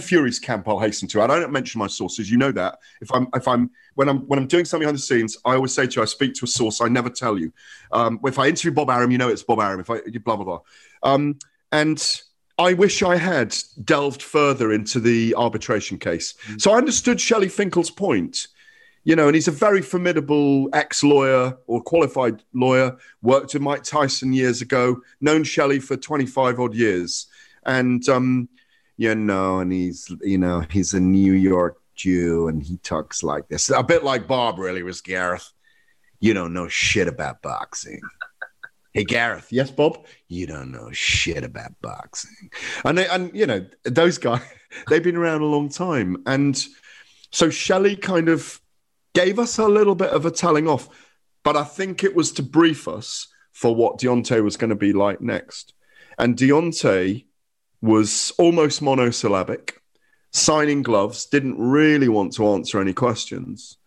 Fury's 0.00 0.38
camp, 0.38 0.68
I'll 0.68 0.78
hasten 0.78 1.08
to. 1.08 1.20
add. 1.20 1.30
I 1.30 1.38
don't 1.38 1.52
mention 1.52 1.78
my 1.78 1.86
sources. 1.86 2.30
You 2.30 2.38
know 2.38 2.52
that. 2.52 2.78
If 3.00 3.12
I'm 3.12 3.28
if 3.34 3.46
I'm 3.46 3.70
when 3.94 4.08
I'm 4.08 4.20
when 4.28 4.38
I'm 4.38 4.46
doing 4.46 4.64
something 4.64 4.84
behind 4.84 4.96
the 4.96 5.02
scenes, 5.02 5.36
I 5.44 5.54
always 5.54 5.72
say 5.72 5.86
to 5.86 5.96
you, 5.96 6.02
I 6.02 6.04
speak 6.06 6.34
to 6.34 6.44
a 6.44 6.48
source. 6.48 6.80
I 6.80 6.88
never 6.88 7.10
tell 7.10 7.38
you. 7.38 7.52
Um, 7.92 8.20
if 8.24 8.38
I 8.38 8.46
interview 8.46 8.72
Bob 8.72 8.90
Arum, 8.90 9.10
you 9.10 9.18
know 9.18 9.28
it's 9.28 9.42
Bob 9.42 9.60
Arum. 9.60 9.80
If 9.80 9.90
I 9.90 10.00
blah 10.24 10.36
blah 10.36 10.44
blah. 10.44 10.60
Um, 11.02 11.38
and 11.72 12.20
I 12.58 12.72
wish 12.72 13.02
I 13.02 13.16
had 13.16 13.54
delved 13.84 14.22
further 14.22 14.72
into 14.72 15.00
the 15.00 15.34
arbitration 15.36 15.98
case. 15.98 16.34
So 16.58 16.72
I 16.72 16.78
understood 16.78 17.20
Shelly 17.20 17.48
Finkel's 17.48 17.90
point. 17.90 18.48
You 19.04 19.14
know, 19.14 19.28
and 19.28 19.36
he's 19.36 19.46
a 19.46 19.52
very 19.52 19.82
formidable 19.82 20.68
ex-lawyer 20.72 21.56
or 21.68 21.80
qualified 21.80 22.42
lawyer. 22.52 22.96
Worked 23.22 23.54
with 23.54 23.62
Mike 23.62 23.84
Tyson 23.84 24.32
years 24.32 24.62
ago. 24.62 25.00
Known 25.20 25.44
Shelly 25.44 25.78
for 25.78 25.96
twenty-five 25.96 26.58
odd 26.58 26.74
years, 26.74 27.28
and 27.64 28.08
um, 28.08 28.48
you 28.96 29.14
know, 29.14 29.60
and 29.60 29.72
he's 29.72 30.10
you 30.22 30.38
know 30.38 30.64
he's 30.70 30.94
a 30.94 31.00
New 31.00 31.32
York 31.32 31.80
Jew, 31.94 32.48
and 32.48 32.62
he 32.62 32.78
talks 32.78 33.22
like 33.22 33.48
this, 33.48 33.70
a 33.70 33.82
bit 33.82 34.04
like 34.04 34.26
Bob 34.26 34.58
really 34.58 34.82
was 34.82 35.00
Gareth. 35.00 35.52
You 36.20 36.34
don't 36.34 36.54
know 36.54 36.68
shit 36.68 37.08
about 37.08 37.42
boxing. 37.42 38.00
Hey 38.94 39.04
Gareth, 39.04 39.48
yes, 39.50 39.70
Bob. 39.70 40.06
You 40.26 40.46
don't 40.46 40.72
know 40.72 40.90
shit 40.90 41.44
about 41.44 41.78
boxing, 41.82 42.48
and 42.82 42.96
they, 42.96 43.06
and 43.06 43.30
you 43.34 43.44
know 43.46 43.66
those 43.84 44.16
guys. 44.16 44.40
They've 44.88 45.02
been 45.02 45.18
around 45.18 45.42
a 45.42 45.44
long 45.44 45.68
time, 45.68 46.22
and 46.24 46.56
so 47.30 47.50
Shelly 47.50 47.94
kind 47.94 48.30
of 48.30 48.58
gave 49.12 49.38
us 49.38 49.58
a 49.58 49.68
little 49.68 49.94
bit 49.94 50.08
of 50.08 50.24
a 50.24 50.30
telling 50.30 50.66
off, 50.66 50.88
but 51.44 51.58
I 51.58 51.64
think 51.64 52.04
it 52.04 52.16
was 52.16 52.32
to 52.32 52.42
brief 52.42 52.88
us 52.88 53.28
for 53.52 53.74
what 53.74 53.98
Deontay 53.98 54.42
was 54.42 54.56
going 54.56 54.70
to 54.70 54.76
be 54.76 54.94
like 54.94 55.20
next. 55.20 55.74
And 56.18 56.34
Deontay 56.34 57.25
was 57.86 58.32
almost 58.38 58.82
monosyllabic, 58.82 59.80
signing 60.32 60.82
gloves, 60.82 61.26
didn't 61.26 61.58
really 61.58 62.08
want 62.08 62.34
to 62.34 62.48
answer 62.48 62.80
any 62.80 62.92
questions. 62.92 63.78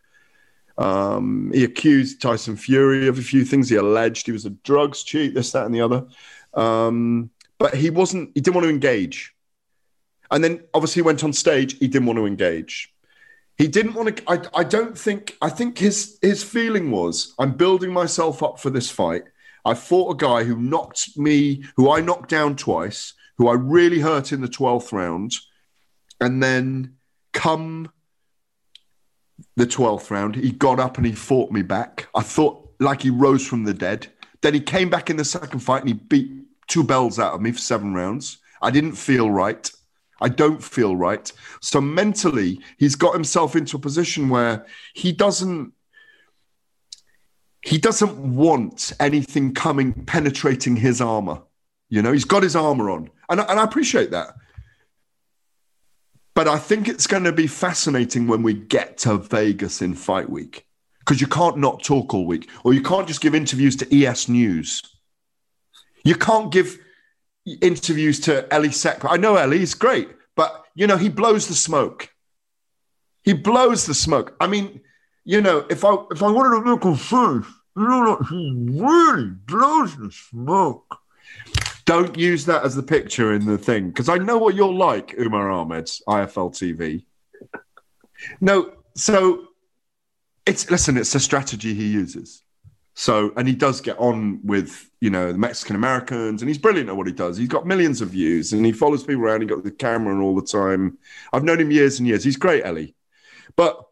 Um, 0.78 1.52
he 1.54 1.66
accused 1.66 2.22
Tyson 2.22 2.56
Fury 2.56 3.08
of 3.08 3.20
a 3.20 3.22
few 3.22 3.44
things. 3.44 3.70
He 3.70 3.76
alleged 3.76 4.26
he 4.26 4.32
was 4.32 4.46
a 4.46 4.52
drugs 4.52 5.04
cheat, 5.04 5.34
this, 5.34 5.52
that, 5.52 5.66
and 5.66 5.76
the 5.76 5.82
other. 5.82 6.08
Um, 6.54 7.30
but 7.58 7.76
he 7.76 7.90
wasn't, 7.90 8.32
he 8.34 8.42
didn't 8.42 8.56
want 8.56 8.66
to 8.66 8.70
engage. 8.70 9.36
And 10.32 10.44
then 10.44 10.64
obviously 10.74 11.02
he 11.02 11.06
went 11.06 11.24
on 11.24 11.34
stage, 11.34 11.78
he 11.78 11.88
didn't 11.88 12.08
want 12.08 12.18
to 12.18 12.26
engage. 12.26 12.94
He 13.58 13.68
didn't 13.68 13.94
want 13.94 14.16
to, 14.16 14.24
I, 14.32 14.62
I 14.62 14.64
don't 14.64 14.98
think, 14.98 15.36
I 15.42 15.50
think 15.50 15.78
his, 15.78 16.18
his 16.22 16.44
feeling 16.44 16.92
was 16.92 17.34
I'm 17.38 17.52
building 17.58 17.92
myself 17.92 18.42
up 18.42 18.60
for 18.60 18.70
this 18.70 18.90
fight. 18.90 19.24
I 19.66 19.74
fought 19.74 20.14
a 20.14 20.18
guy 20.18 20.46
who 20.46 20.56
knocked 20.56 21.18
me, 21.18 21.66
who 21.76 21.92
I 21.92 22.00
knocked 22.00 22.30
down 22.30 22.56
twice, 22.56 23.14
who 23.40 23.48
I 23.48 23.54
really 23.54 24.00
hurt 24.00 24.34
in 24.34 24.42
the 24.42 24.48
12th 24.48 24.92
round. 24.92 25.34
And 26.20 26.44
then 26.44 26.98
come 27.32 27.90
the 29.56 29.66
12th 29.66 30.12
round, 30.12 30.36
he 30.36 30.52
got 30.52 30.80
up 30.80 30.98
and 30.98 31.06
he 31.06 31.14
fought 31.14 31.50
me 31.50 31.62
back. 31.62 32.10
I 32.14 32.22
thought 32.22 32.70
like 32.82 33.02
he 33.02 33.10
rose 33.10 33.48
from 33.48 33.64
the 33.64 33.74
dead. 33.74 34.08
Then 34.42 34.54
he 34.54 34.60
came 34.60 34.90
back 34.90 35.10
in 35.10 35.16
the 35.16 35.24
second 35.24 35.62
fight 35.62 35.82
and 35.82 35.88
he 35.88 35.94
beat 35.94 36.30
two 36.68 36.84
bells 36.84 37.18
out 37.18 37.34
of 37.34 37.42
me 37.42 37.54
for 37.54 37.60
seven 37.60 37.94
rounds. 37.94 38.40
I 38.62 38.72
didn't 38.72 38.94
feel 38.94 39.32
right. 39.32 39.72
I 40.20 40.28
don't 40.28 40.62
feel 40.62 40.98
right. 40.98 41.32
So 41.62 41.80
mentally, 41.80 42.60
he's 42.78 42.96
got 42.96 43.14
himself 43.14 43.56
into 43.56 43.78
a 43.78 43.80
position 43.80 44.28
where 44.28 44.66
he 44.94 45.14
doesn't 45.14 45.72
he 47.62 47.78
doesn't 47.78 48.18
want 48.18 48.94
anything 49.00 49.54
coming 49.54 49.94
penetrating 50.06 50.76
his 50.76 51.00
armor. 51.02 51.42
You 51.90 52.02
know, 52.02 52.12
he's 52.12 52.26
got 52.26 52.44
his 52.44 52.56
armor 52.56 52.90
on. 52.90 53.10
And, 53.30 53.40
and 53.40 53.60
I 53.60 53.64
appreciate 53.64 54.12
that. 54.12 54.36
But 56.36 56.48
I 56.48 56.58
think 56.58 56.88
it's 56.88 57.08
going 57.08 57.26
to 57.26 57.34
be 57.34 57.48
fascinating 57.48 58.28
when 58.28 58.44
we 58.44 58.54
get 58.54 58.98
to 59.00 59.18
Vegas 59.18 59.82
in 59.82 59.94
fight 59.94 60.30
week 60.30 60.66
because 61.00 61.20
you 61.20 61.28
can't 61.28 61.58
not 61.58 61.84
talk 61.84 62.14
all 62.14 62.26
week 62.26 62.50
or 62.64 62.74
you 62.74 62.82
can't 62.82 63.08
just 63.08 63.20
give 63.20 63.36
interviews 63.36 63.76
to 63.78 64.06
ES 64.06 64.30
News. 64.30 64.84
You 66.06 66.16
can't 66.16 66.52
give 66.52 66.78
interviews 67.62 68.20
to 68.22 68.52
Elie 68.54 68.72
Seck. 68.72 69.04
I 69.04 69.18
know 69.18 69.36
Elie, 69.36 69.60
he's 69.60 69.74
great, 69.74 70.10
but 70.36 70.66
you 70.76 70.88
know, 70.88 70.98
he 70.98 71.10
blows 71.10 71.48
the 71.48 71.56
smoke. 71.56 72.10
He 73.24 73.34
blows 73.34 73.86
the 73.86 73.94
smoke. 73.94 74.36
I 74.40 74.48
mean, 74.48 74.82
you 75.26 75.42
know, 75.42 75.66
if 75.70 75.84
I 75.84 75.96
if 76.12 76.24
I 76.24 76.32
wanted 76.32 76.64
to 76.64 76.70
look 76.70 76.86
a 76.86 76.96
food, 76.96 77.46
You 77.76 77.88
know, 77.88 78.18
like, 78.20 78.30
he 78.30 78.54
really 78.82 79.30
blows 79.46 79.98
the 79.98 80.12
smoke. 80.12 80.99
Don't 81.90 82.16
use 82.20 82.46
that 82.46 82.64
as 82.64 82.76
the 82.76 82.84
picture 82.84 83.34
in 83.34 83.48
the 83.48 83.58
thing 83.58 83.88
because 83.88 84.10
I 84.10 84.20
know 84.20 84.38
what 84.38 84.54
you're 84.54 84.72
like, 84.72 85.16
Umar 85.18 85.50
Ahmed's 85.50 86.04
IFL 86.08 86.52
TV. 86.52 87.04
No, 88.40 88.74
so 88.96 89.48
it's 90.46 90.70
listen, 90.70 90.98
it's 90.98 91.16
a 91.16 91.20
strategy 91.20 91.74
he 91.74 91.88
uses. 91.88 92.44
So, 92.94 93.34
and 93.36 93.48
he 93.48 93.56
does 93.56 93.82
get 93.82 93.98
on 93.98 94.40
with, 94.46 94.88
you 95.02 95.10
know, 95.10 95.32
the 95.32 95.40
Mexican 95.40 95.76
Americans, 95.76 96.44
and 96.44 96.50
he's 96.50 96.60
brilliant 96.60 96.90
at 96.90 96.96
what 96.96 97.08
he 97.08 97.14
does. 97.14 97.38
He's 97.38 97.48
got 97.48 97.66
millions 97.66 98.02
of 98.02 98.10
views 98.10 98.54
and 98.54 98.64
he 98.64 98.72
follows 98.72 99.04
people 99.04 99.24
around. 99.24 99.42
He 99.42 99.48
got 99.48 99.64
the 99.64 99.72
camera 99.72 100.24
all 100.24 100.36
the 100.36 100.46
time. 100.46 101.00
I've 101.34 101.44
known 101.44 101.60
him 101.60 101.72
years 101.72 101.98
and 101.98 102.08
years. 102.08 102.24
He's 102.24 102.38
great, 102.38 102.66
Elie. 102.66 102.94
But 103.56 103.84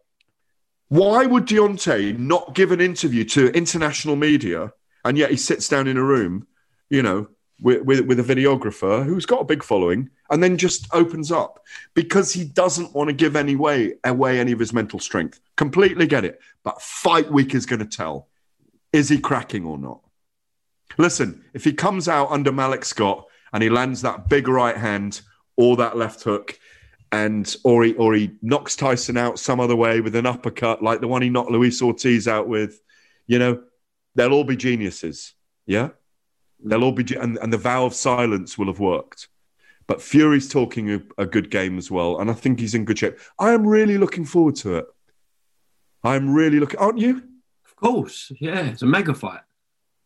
why 0.90 1.26
would 1.26 1.48
Deontay 1.48 2.20
not 2.20 2.54
give 2.54 2.72
an 2.72 2.80
interview 2.80 3.24
to 3.24 3.48
international 3.58 4.18
media 4.18 4.72
and 5.04 5.18
yet 5.18 5.32
he 5.32 5.38
sits 5.38 5.68
down 5.68 5.88
in 5.88 5.98
a 5.98 6.04
room, 6.04 6.46
you 6.92 7.02
know, 7.02 7.30
with, 7.62 7.82
with, 7.84 8.02
with, 8.02 8.20
a 8.20 8.36
videographer 8.36 9.04
who's 9.04 9.26
got 9.26 9.42
a 9.42 9.46
big 9.46 9.64
following 9.64 10.10
and 10.30 10.44
then 10.44 10.58
just 10.58 10.88
opens 10.94 11.32
up 11.32 11.64
because 11.94 12.32
he 12.32 12.44
doesn't 12.44 12.94
want 12.94 13.10
to 13.10 13.14
give 13.14 13.36
any 13.36 13.56
way 13.56 13.96
away 14.04 14.40
any 14.40 14.52
of 14.52 14.60
his 14.60 14.74
mental 14.74 15.00
strength. 15.00 15.40
Completely 15.56 16.06
get 16.06 16.26
it. 16.26 16.40
But 16.64 16.82
fight 16.82 17.32
week 17.32 17.56
is 17.56 17.66
going 17.66 17.80
to 17.80 17.86
tell. 17.86 18.28
Is 18.94 19.10
he 19.10 19.18
cracking 19.18 19.66
or 19.66 19.78
not? 19.78 20.02
Listen, 20.98 21.44
if 21.54 21.64
he 21.64 21.74
comes 21.74 22.08
out 22.08 22.32
under 22.32 22.52
Malik 22.52 22.86
Scott 22.86 23.26
and 23.54 23.62
he 23.62 23.70
lands 23.70 24.02
that 24.02 24.30
big 24.30 24.48
right 24.48 24.78
hand 24.78 25.22
or 25.56 25.78
that 25.78 25.98
left 25.98 26.24
hook, 26.24 26.58
and 27.12 27.56
or 27.64 27.84
he 27.84 27.94
or 27.96 28.14
he 28.14 28.32
knocks 28.42 28.76
Tyson 28.76 29.18
out 29.18 29.40
some 29.40 29.60
other 29.60 29.76
way 29.76 30.02
with 30.02 30.16
an 30.16 30.26
uppercut, 30.26 30.84
like 30.84 31.00
the 31.00 31.08
one 31.08 31.22
he 31.22 31.30
knocked 31.30 31.52
Luis 31.52 31.82
Ortiz 31.82 32.28
out 32.28 32.48
with, 32.48 32.82
you 33.28 33.40
know, 33.40 33.64
they'll 34.16 34.34
all 34.34 34.44
be 34.44 34.58
geniuses. 34.58 35.34
Yeah. 35.66 35.90
They'll 36.64 36.84
all 36.84 36.92
be, 36.92 37.16
and, 37.16 37.38
and 37.38 37.54
the 37.54 37.58
vow 37.58 37.86
of 37.86 37.94
silence 37.94 38.58
will 38.58 38.68
have 38.68 38.80
worked. 38.80 39.28
But 39.88 40.02
Fury's 40.02 40.50
talking 40.50 40.92
a, 40.92 41.02
a, 41.18 41.26
good 41.26 41.50
game 41.50 41.78
as 41.78 41.90
well, 41.90 42.20
and 42.20 42.30
I 42.30 42.34
think 42.34 42.60
he's 42.60 42.76
in 42.76 42.84
good 42.84 43.00
shape. 43.00 43.18
I 43.40 43.54
am 43.54 43.66
really 43.66 43.98
looking 43.98 44.26
forward 44.26 44.56
to 44.58 44.78
it. 44.78 44.86
I'm 46.04 46.34
really 46.34 46.60
looking, 46.60 46.80
aren't 46.80 47.00
you? 47.00 47.24
Of 47.66 47.76
course, 47.78 48.32
yeah. 48.42 48.66
It's 48.66 48.82
a 48.82 48.86
mega 48.86 49.14
fight. 49.14 49.42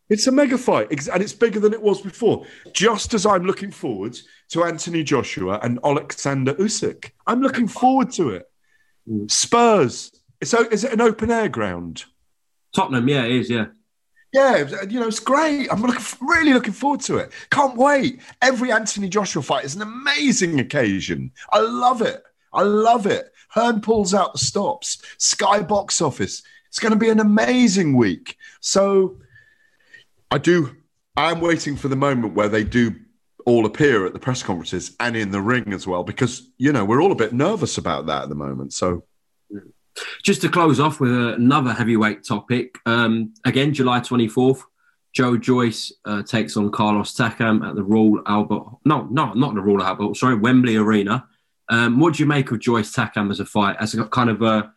It's 0.08 0.26
a 0.26 0.32
mega 0.32 0.58
fight, 0.58 0.90
and 1.08 1.22
it's 1.22 1.32
bigger 1.32 1.58
than 1.58 1.72
it 1.72 1.82
was 1.82 2.00
before. 2.00 2.44
Just 2.72 3.14
as 3.14 3.24
I'm 3.24 3.44
looking 3.44 3.70
forward 3.70 4.16
to 4.50 4.64
Anthony 4.64 5.02
Joshua 5.02 5.58
and 5.62 5.80
Alexander 5.82 6.54
Usyk, 6.54 7.10
I'm 7.26 7.40
looking 7.40 7.66
forward 7.66 8.10
to 8.12 8.30
it. 8.30 8.50
Mm. 9.08 9.30
Spurs. 9.30 10.12
So, 10.44 10.68
is 10.70 10.84
it 10.84 10.92
an 10.92 11.00
open 11.00 11.30
air 11.30 11.48
ground? 11.48 12.04
Tottenham, 12.74 13.08
yeah, 13.08 13.24
it 13.24 13.32
is, 13.32 13.50
yeah. 13.50 13.66
Yeah, 14.32 14.64
uh, 14.80 14.86
you 14.88 14.98
know, 14.98 15.08
it's 15.08 15.20
great. 15.20 15.68
I'm 15.70 15.82
looking, 15.82 16.02
really 16.26 16.54
looking 16.54 16.72
forward 16.72 17.00
to 17.02 17.18
it. 17.18 17.32
Can't 17.50 17.76
wait. 17.76 18.22
Every 18.40 18.72
Anthony 18.72 19.08
Joshua 19.08 19.42
fight 19.42 19.64
is 19.64 19.76
an 19.76 19.82
amazing 19.82 20.58
occasion. 20.58 21.32
I 21.50 21.60
love 21.60 22.00
it. 22.00 22.22
I 22.52 22.62
love 22.62 23.06
it. 23.06 23.32
Hearn 23.50 23.82
pulls 23.82 24.14
out 24.14 24.32
the 24.32 24.38
stops. 24.38 25.02
Sky 25.18 25.60
box 25.60 26.00
office. 26.00 26.42
It's 26.68 26.78
going 26.78 26.92
to 26.92 26.98
be 26.98 27.10
an 27.10 27.20
amazing 27.20 27.94
week. 27.94 28.38
So 28.60 29.18
I 30.30 30.38
do, 30.38 30.76
I'm 31.18 31.42
waiting 31.42 31.76
for 31.76 31.88
the 31.88 31.96
moment 31.96 32.32
where 32.32 32.48
they 32.48 32.64
do 32.64 32.94
all 33.44 33.66
appear 33.66 34.06
at 34.06 34.14
the 34.14 34.18
press 34.18 34.42
conferences 34.42 34.96
and 34.98 35.14
in 35.14 35.30
the 35.30 35.42
ring 35.42 35.74
as 35.74 35.86
well, 35.86 36.04
because, 36.04 36.48
you 36.56 36.72
know, 36.72 36.86
we're 36.86 37.02
all 37.02 37.12
a 37.12 37.16
bit 37.16 37.34
nervous 37.34 37.76
about 37.76 38.06
that 38.06 38.22
at 38.22 38.28
the 38.30 38.34
moment. 38.34 38.72
So 38.72 39.04
just 40.22 40.40
to 40.42 40.48
close 40.48 40.80
off 40.80 41.00
with 41.00 41.12
another 41.12 41.72
heavyweight 41.72 42.24
topic, 42.24 42.78
um, 42.86 43.34
again, 43.44 43.74
July 43.74 44.00
24th, 44.00 44.62
Joe 45.12 45.36
Joyce 45.36 45.92
uh, 46.04 46.22
takes 46.22 46.56
on 46.56 46.70
Carlos 46.70 47.14
Takam 47.14 47.68
at 47.68 47.74
the 47.74 47.82
Royal 47.82 48.22
Albert. 48.26 48.64
No, 48.84 49.06
no, 49.10 49.32
not 49.34 49.54
the 49.54 49.60
Royal 49.60 49.82
Albert. 49.82 50.16
Sorry, 50.16 50.34
Wembley 50.34 50.76
Arena. 50.76 51.26
Um, 51.68 52.00
what 52.00 52.14
do 52.14 52.22
you 52.22 52.26
make 52.26 52.50
of 52.50 52.60
Joyce 52.60 52.92
Takam 52.94 53.30
as 53.30 53.40
a 53.40 53.44
fight, 53.44 53.76
as 53.78 53.94
a 53.94 54.04
kind 54.06 54.30
of 54.30 54.42
a 54.42 54.72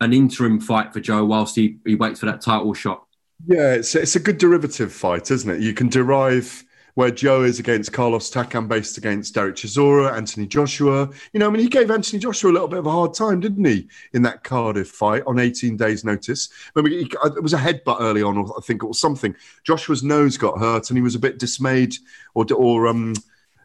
an 0.00 0.12
interim 0.12 0.60
fight 0.60 0.92
for 0.92 1.00
Joe 1.00 1.24
whilst 1.24 1.56
he, 1.56 1.78
he 1.84 1.94
waits 1.94 2.20
for 2.20 2.26
that 2.26 2.40
title 2.40 2.72
shot? 2.74 3.04
Yeah, 3.46 3.74
it's 3.74 3.94
it's 3.94 4.16
a 4.16 4.20
good 4.20 4.38
derivative 4.38 4.92
fight, 4.92 5.30
isn't 5.30 5.50
it? 5.50 5.60
You 5.60 5.72
can 5.72 5.88
derive 5.88 6.64
where 6.98 7.12
Joe 7.12 7.44
is 7.44 7.60
against 7.60 7.92
Carlos 7.92 8.28
Takam, 8.28 8.66
based 8.66 8.98
against 8.98 9.32
Derek 9.32 9.54
Chisora, 9.54 10.12
Anthony 10.12 10.48
Joshua. 10.48 11.08
You 11.32 11.38
know, 11.38 11.46
I 11.46 11.50
mean, 11.50 11.62
he 11.62 11.68
gave 11.68 11.92
Anthony 11.92 12.18
Joshua 12.18 12.50
a 12.50 12.54
little 12.54 12.66
bit 12.66 12.80
of 12.80 12.86
a 12.86 12.90
hard 12.90 13.14
time, 13.14 13.38
didn't 13.38 13.64
he, 13.64 13.86
in 14.14 14.22
that 14.22 14.42
Cardiff 14.42 14.88
fight 14.88 15.22
on 15.24 15.38
18 15.38 15.76
days' 15.76 16.04
notice? 16.04 16.48
Remember, 16.74 16.90
he, 16.90 17.08
it 17.24 17.40
was 17.40 17.54
a 17.54 17.56
headbutt 17.56 18.00
early 18.00 18.20
on, 18.20 18.36
or 18.36 18.52
I 18.58 18.62
think 18.62 18.82
it 18.82 18.88
was 18.88 18.98
something. 18.98 19.32
Joshua's 19.62 20.02
nose 20.02 20.36
got 20.36 20.58
hurt, 20.58 20.90
and 20.90 20.98
he 20.98 21.02
was 21.02 21.14
a 21.14 21.20
bit 21.20 21.38
dismayed, 21.38 21.94
or 22.34 22.44
or 22.52 22.88
um, 22.88 23.14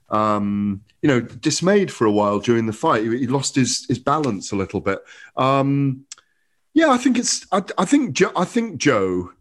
um, 0.10 0.84
you 1.02 1.08
know, 1.08 1.20
dismayed 1.20 1.92
for 1.92 2.06
a 2.06 2.12
while 2.12 2.38
during 2.38 2.68
the 2.68 2.72
fight. 2.72 3.02
He, 3.02 3.18
he 3.18 3.26
lost 3.26 3.56
his 3.56 3.88
his 3.88 3.98
balance 3.98 4.52
a 4.52 4.56
little 4.56 4.80
bit. 4.80 5.00
Um, 5.38 6.06
yeah, 6.76 6.90
I 6.90 6.98
think 7.00 7.18
it's. 7.18 7.48
I, 7.52 7.64
I 7.80 7.86
think. 7.86 8.14
Jo, 8.14 8.32
I 8.36 8.46
think 8.46 8.78
Joe 8.78 9.32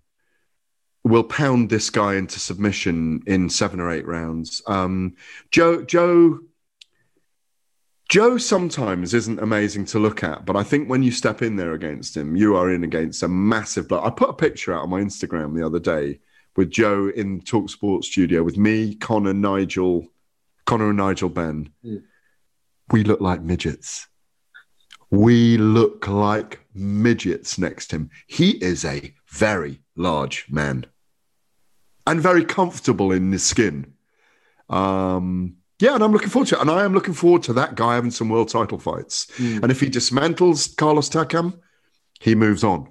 will 1.13 1.25
pound 1.25 1.69
this 1.69 1.91
guy 1.91 2.15
into 2.15 2.41
submission 2.41 3.23
in 3.27 3.51
seven 3.51 3.81
or 3.81 3.91
eight 3.91 4.07
rounds. 4.07 4.63
Um, 4.67 5.15
Joe, 5.51 5.85
Joe, 5.85 6.41
Joe 8.09 8.39
sometimes 8.39 9.13
isn't 9.13 9.39
amazing 9.39 9.85
to 9.87 9.99
look 9.99 10.25
at, 10.25 10.47
but 10.47 10.57
I 10.57 10.63
think 10.63 10.89
when 10.89 11.03
you 11.03 11.11
step 11.11 11.43
in 11.43 11.57
there 11.57 11.75
against 11.75 12.17
him, 12.17 12.35
you 12.35 12.57
are 12.57 12.73
in 12.73 12.83
against 12.83 13.23
a 13.23 13.29
massive 13.29 13.89
blow. 13.89 14.03
I 14.03 14.09
put 14.09 14.31
a 14.31 14.33
picture 14.33 14.73
out 14.73 14.85
on 14.85 14.91
my 14.91 15.03
Instagram 15.03 15.55
the 15.55 15.67
other 15.67 15.79
day 15.79 16.19
with 16.57 16.71
Joe 16.71 17.11
in 17.15 17.43
Talk 17.43 17.69
Sports 17.69 18.09
studio 18.09 18.43
with 18.43 18.57
me, 18.57 18.95
Conor, 18.95 19.35
Nigel, 19.35 20.07
Conor 20.65 20.89
and 20.89 20.99
Nigel 20.99 21.29
Benn. 21.29 21.71
Mm. 21.85 22.05
We 22.91 23.05
look 23.05 23.21
like 23.21 23.43
midgets. 23.43 24.09
We 25.11 25.59
look 25.59 26.09
like 26.09 26.61
midgets 26.73 27.59
next 27.59 27.89
to 27.89 27.97
him. 27.97 28.11
He 28.29 28.53
is 28.65 28.87
a 28.87 29.15
very 29.29 29.83
large 29.95 30.47
man 30.49 30.87
and 32.07 32.21
very 32.21 32.45
comfortable 32.45 33.13
in 33.13 33.33
his 33.33 33.45
skin. 33.45 33.95
Um, 34.69 35.57
yeah, 35.79 35.95
and 35.95 36.05
I'm 36.05 36.13
looking 36.13 36.29
forward 36.29 36.49
to 36.49 36.57
it. 36.57 36.61
And 36.61 36.71
I 36.71 36.85
am 36.85 36.95
looking 36.95 37.15
forward 37.15 37.43
to 37.45 37.53
that 37.55 37.75
guy 37.75 37.95
having 37.95 38.11
some 38.11 38.29
world 38.29 38.49
title 38.49 38.79
fights. 38.79 39.27
Mm. 39.37 39.63
And 39.63 39.73
if 39.73 39.81
he 39.81 39.91
dismantles 39.91 40.77
Carlos 40.77 41.09
Takam, 41.09 41.59
he 42.21 42.35
moves 42.35 42.63
on. 42.63 42.89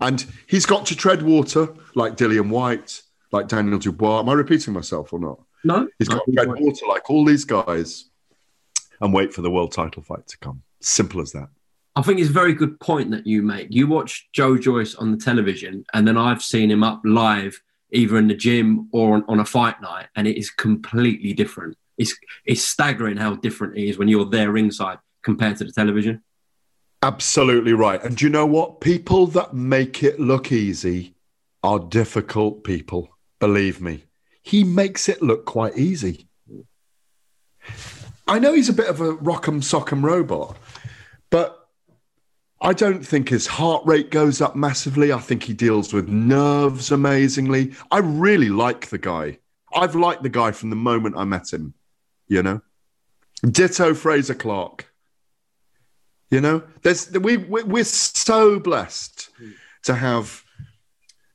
And 0.00 0.24
he's 0.46 0.66
got 0.66 0.86
to 0.86 0.96
tread 0.96 1.22
water 1.22 1.74
like 1.94 2.16
Dillian 2.16 2.50
Whyte, 2.50 3.02
like 3.32 3.48
Daniel 3.48 3.78
Dubois. 3.78 4.20
Am 4.20 4.28
I 4.28 4.34
repeating 4.34 4.74
myself 4.74 5.12
or 5.12 5.18
not? 5.18 5.40
No. 5.64 5.88
He's 5.98 6.08
got 6.08 6.24
to 6.24 6.32
tread 6.32 6.48
water 6.48 6.86
like 6.86 7.10
all 7.10 7.24
these 7.24 7.44
guys 7.44 8.08
and 9.00 9.12
wait 9.12 9.32
for 9.32 9.42
the 9.42 9.50
world 9.50 9.72
title 9.72 10.02
fight 10.02 10.26
to 10.28 10.38
come. 10.38 10.62
Simple 10.80 11.20
as 11.20 11.32
that. 11.32 11.48
I 11.96 12.02
think 12.02 12.20
it's 12.20 12.30
a 12.30 12.32
very 12.32 12.52
good 12.52 12.78
point 12.78 13.10
that 13.10 13.26
you 13.26 13.42
make. 13.42 13.68
You 13.70 13.88
watch 13.88 14.28
Joe 14.32 14.56
Joyce 14.56 14.94
on 14.94 15.10
the 15.10 15.16
television, 15.16 15.84
and 15.94 16.06
then 16.06 16.16
I've 16.16 16.42
seen 16.42 16.70
him 16.70 16.84
up 16.84 17.00
live 17.04 17.60
either 17.92 18.18
in 18.18 18.28
the 18.28 18.34
gym 18.34 18.88
or 18.92 19.14
on, 19.14 19.24
on 19.28 19.40
a 19.40 19.44
fight 19.44 19.80
night, 19.80 20.06
and 20.16 20.26
it 20.26 20.36
is 20.36 20.50
completely 20.50 21.32
different. 21.32 21.76
It's 21.96 22.16
it's 22.44 22.62
staggering 22.62 23.16
how 23.16 23.34
different 23.34 23.76
it 23.76 23.84
is 23.84 23.98
when 23.98 24.08
you're 24.08 24.28
there 24.28 24.52
ringside 24.52 24.98
compared 25.22 25.56
to 25.58 25.64
the 25.64 25.72
television. 25.72 26.22
Absolutely 27.02 27.72
right. 27.72 28.02
And 28.02 28.16
do 28.16 28.24
you 28.24 28.30
know 28.30 28.46
what? 28.46 28.80
People 28.80 29.26
that 29.28 29.54
make 29.54 30.02
it 30.02 30.18
look 30.18 30.50
easy 30.50 31.14
are 31.62 31.78
difficult 31.78 32.64
people. 32.64 33.08
Believe 33.38 33.80
me. 33.80 34.04
He 34.42 34.64
makes 34.64 35.08
it 35.08 35.22
look 35.22 35.44
quite 35.44 35.76
easy. 35.76 36.28
I 38.26 38.38
know 38.38 38.52
he's 38.52 38.68
a 38.68 38.74
bit 38.74 38.88
of 38.88 39.00
a 39.00 39.14
rock'em 39.16 39.62
sock'em 39.62 40.02
robot, 40.02 40.56
but 41.30 41.57
I 42.60 42.72
don't 42.72 43.06
think 43.06 43.28
his 43.28 43.46
heart 43.46 43.86
rate 43.86 44.10
goes 44.10 44.40
up 44.40 44.56
massively. 44.56 45.12
I 45.12 45.18
think 45.18 45.44
he 45.44 45.52
deals 45.52 45.92
with 45.92 46.08
nerves 46.08 46.90
amazingly. 46.90 47.72
I 47.90 47.98
really 47.98 48.48
like 48.48 48.88
the 48.88 48.98
guy. 48.98 49.38
I've 49.72 49.94
liked 49.94 50.22
the 50.22 50.28
guy 50.28 50.50
from 50.50 50.70
the 50.70 50.76
moment 50.76 51.16
I 51.16 51.24
met 51.24 51.52
him, 51.52 51.74
you 52.26 52.42
know? 52.42 52.60
Ditto 53.48 53.94
Frazer 53.94 54.34
Clarke. 54.34 54.86
You 56.30 56.40
know, 56.40 56.62
there's 56.82 57.10
we, 57.12 57.38
we 57.38 57.62
we're 57.62 57.84
so 57.84 58.58
blessed 58.58 59.30
to 59.84 59.94
have 59.94 60.44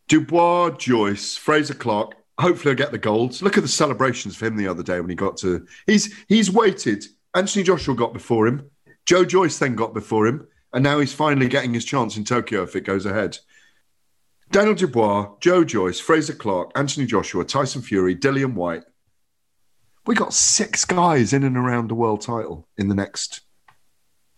Dubois, 0.08 0.72
Joyce, 0.72 1.36
Frazer 1.36 1.74
Clarke. 1.74 2.16
Hopefully, 2.40 2.72
I'll 2.72 2.78
get 2.78 2.92
the 2.92 3.00
golds. 3.00 3.42
Look 3.42 3.58
at 3.58 3.64
the 3.64 3.70
celebrations 3.70 4.36
for 4.36 4.46
him 4.46 4.56
the 4.56 4.68
other 4.68 4.84
day 4.84 5.00
when 5.00 5.10
he 5.10 5.16
got 5.16 5.38
to. 5.38 5.66
He's 5.88 6.14
he's 6.28 6.52
waited. 6.52 7.06
Anthony 7.34 7.64
Joshua 7.64 7.96
got 7.96 8.14
before 8.14 8.46
him. 8.46 8.70
Joe 9.08 9.26
Joyce 9.26 9.58
then 9.58 9.76
got 9.76 9.96
before 9.96 10.28
him. 10.28 10.48
And 10.74 10.84
now 10.84 11.00
he's 11.00 11.14
finally 11.14 11.48
getting 11.48 11.74
his 11.74 11.86
chance 11.86 12.18
in 12.18 12.24
Tokyo 12.24 12.64
if 12.64 12.76
it 12.76 12.82
goes 12.82 13.06
ahead. 13.06 13.38
Daniel 14.52 14.76
Dubois, 14.76 15.30
Joe 15.40 15.64
Joyce, 15.64 16.00
Frazer 16.00 16.34
Clarke, 16.34 16.72
Anthony 16.76 17.06
Joshua, 17.06 17.46
Tyson 17.46 17.82
Fury, 17.82 18.16
Dillian 18.16 18.54
Whyte. 18.54 18.84
We 20.06 20.16
got 20.16 20.34
six 20.34 20.84
guys 20.84 21.32
in 21.32 21.44
and 21.44 21.58
around 21.58 21.90
the 21.90 21.96
world 21.96 22.22
title 22.22 22.68
in 22.78 22.88
the 22.90 22.96
next 22.96 23.42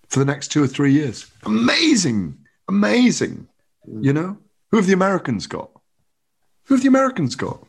for 0.08 0.20
the 0.20 0.26
next 0.26 0.50
two 0.50 0.64
or 0.64 0.68
three 0.68 0.94
years. 0.94 1.30
Amazing, 1.44 2.38
amazing. 2.68 3.48
You 3.88 4.14
know, 4.14 4.38
Who 4.72 4.78
have 4.78 4.88
the 4.88 4.94
Americans 4.94 5.48
got? 5.48 5.70
Who 6.66 6.76
have 6.76 6.82
the 6.82 6.88
Americans 6.88 7.36
got? 7.36 7.65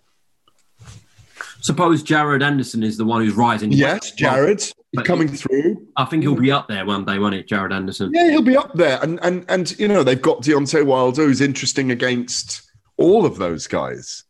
Suppose 1.61 2.03
Jared 2.03 2.43
Anderson 2.43 2.83
is 2.83 2.97
the 2.97 3.05
one 3.05 3.23
who's 3.23 3.35
rising. 3.35 3.73
Yes, 3.73 4.13
Jared 4.13 4.63
coming 5.05 5.29
through. 5.29 5.87
I 5.97 6.05
think 6.05 6.23
he'll 6.23 6.35
be 6.35 6.51
up 6.51 6.69
there 6.69 6.87
one 6.87 7.05
day, 7.05 7.19
won't 7.19 7.35
he, 7.35 7.43
Jared 7.43 7.73
Anderson? 7.73 8.11
Yeah, 8.15 8.31
he'll 8.31 8.43
be 8.43 8.57
up 8.57 8.75
there, 8.75 8.99
and 9.03 9.19
and 9.23 9.45
and 9.49 9.79
you 9.79 9.89
know 9.89 10.03
they've 10.03 10.21
got 10.21 10.43
Deontay 10.43 10.85
Wilder, 10.87 11.25
who's 11.25 11.41
interesting 11.41 11.91
against 11.91 12.63
all 12.97 13.27
of 13.27 13.39
those 13.39 13.67
guys. 13.67 14.25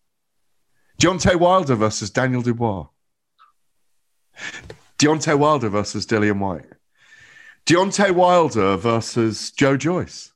Deontay 0.99 1.37
Wilder 1.37 1.75
versus 1.75 2.11
Daniel 2.11 2.43
Dubois. 2.43 2.87
Deontay 4.99 5.39
Wilder 5.39 5.69
versus 5.69 6.07
Dillian 6.07 6.39
Whyte. 6.39 6.67
Deontay 7.67 8.13
Wilder 8.13 8.77
versus 8.77 9.51
Joe 9.51 9.77
Joyce. 9.77 10.33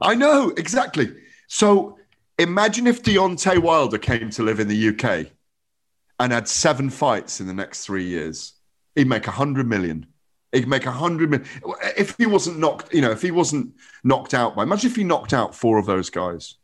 I 0.00 0.14
know 0.14 0.50
exactly. 0.50 1.12
So 1.48 1.98
imagine 2.38 2.86
if 2.86 3.02
Deontay 3.02 3.58
Wilder 3.58 3.98
came 3.98 4.30
to 4.30 4.42
live 4.42 4.60
in 4.60 4.68
the 4.68 4.88
UK 4.90 5.32
and 6.18 6.32
had 6.32 6.48
seven 6.48 6.90
fights 6.90 7.40
in 7.40 7.46
the 7.46 7.54
next 7.54 7.84
three 7.84 8.04
years. 8.04 8.54
He'd 8.94 9.08
make 9.08 9.26
a 9.26 9.32
hundred 9.32 9.68
million. 9.68 10.06
He'd 10.52 10.68
make 10.68 10.86
a 10.86 10.92
hundred 10.92 11.30
million 11.30 11.48
if 11.96 12.16
he 12.16 12.26
wasn't 12.26 12.58
knocked. 12.58 12.94
You 12.94 13.00
know, 13.00 13.10
if 13.10 13.22
he 13.22 13.30
wasn't 13.30 13.74
knocked 14.04 14.34
out 14.34 14.54
by. 14.54 14.62
Imagine 14.62 14.90
if 14.90 14.96
he 14.96 15.04
knocked 15.04 15.32
out 15.32 15.54
four 15.54 15.78
of 15.78 15.86
those 15.86 16.10
guys. 16.10 16.54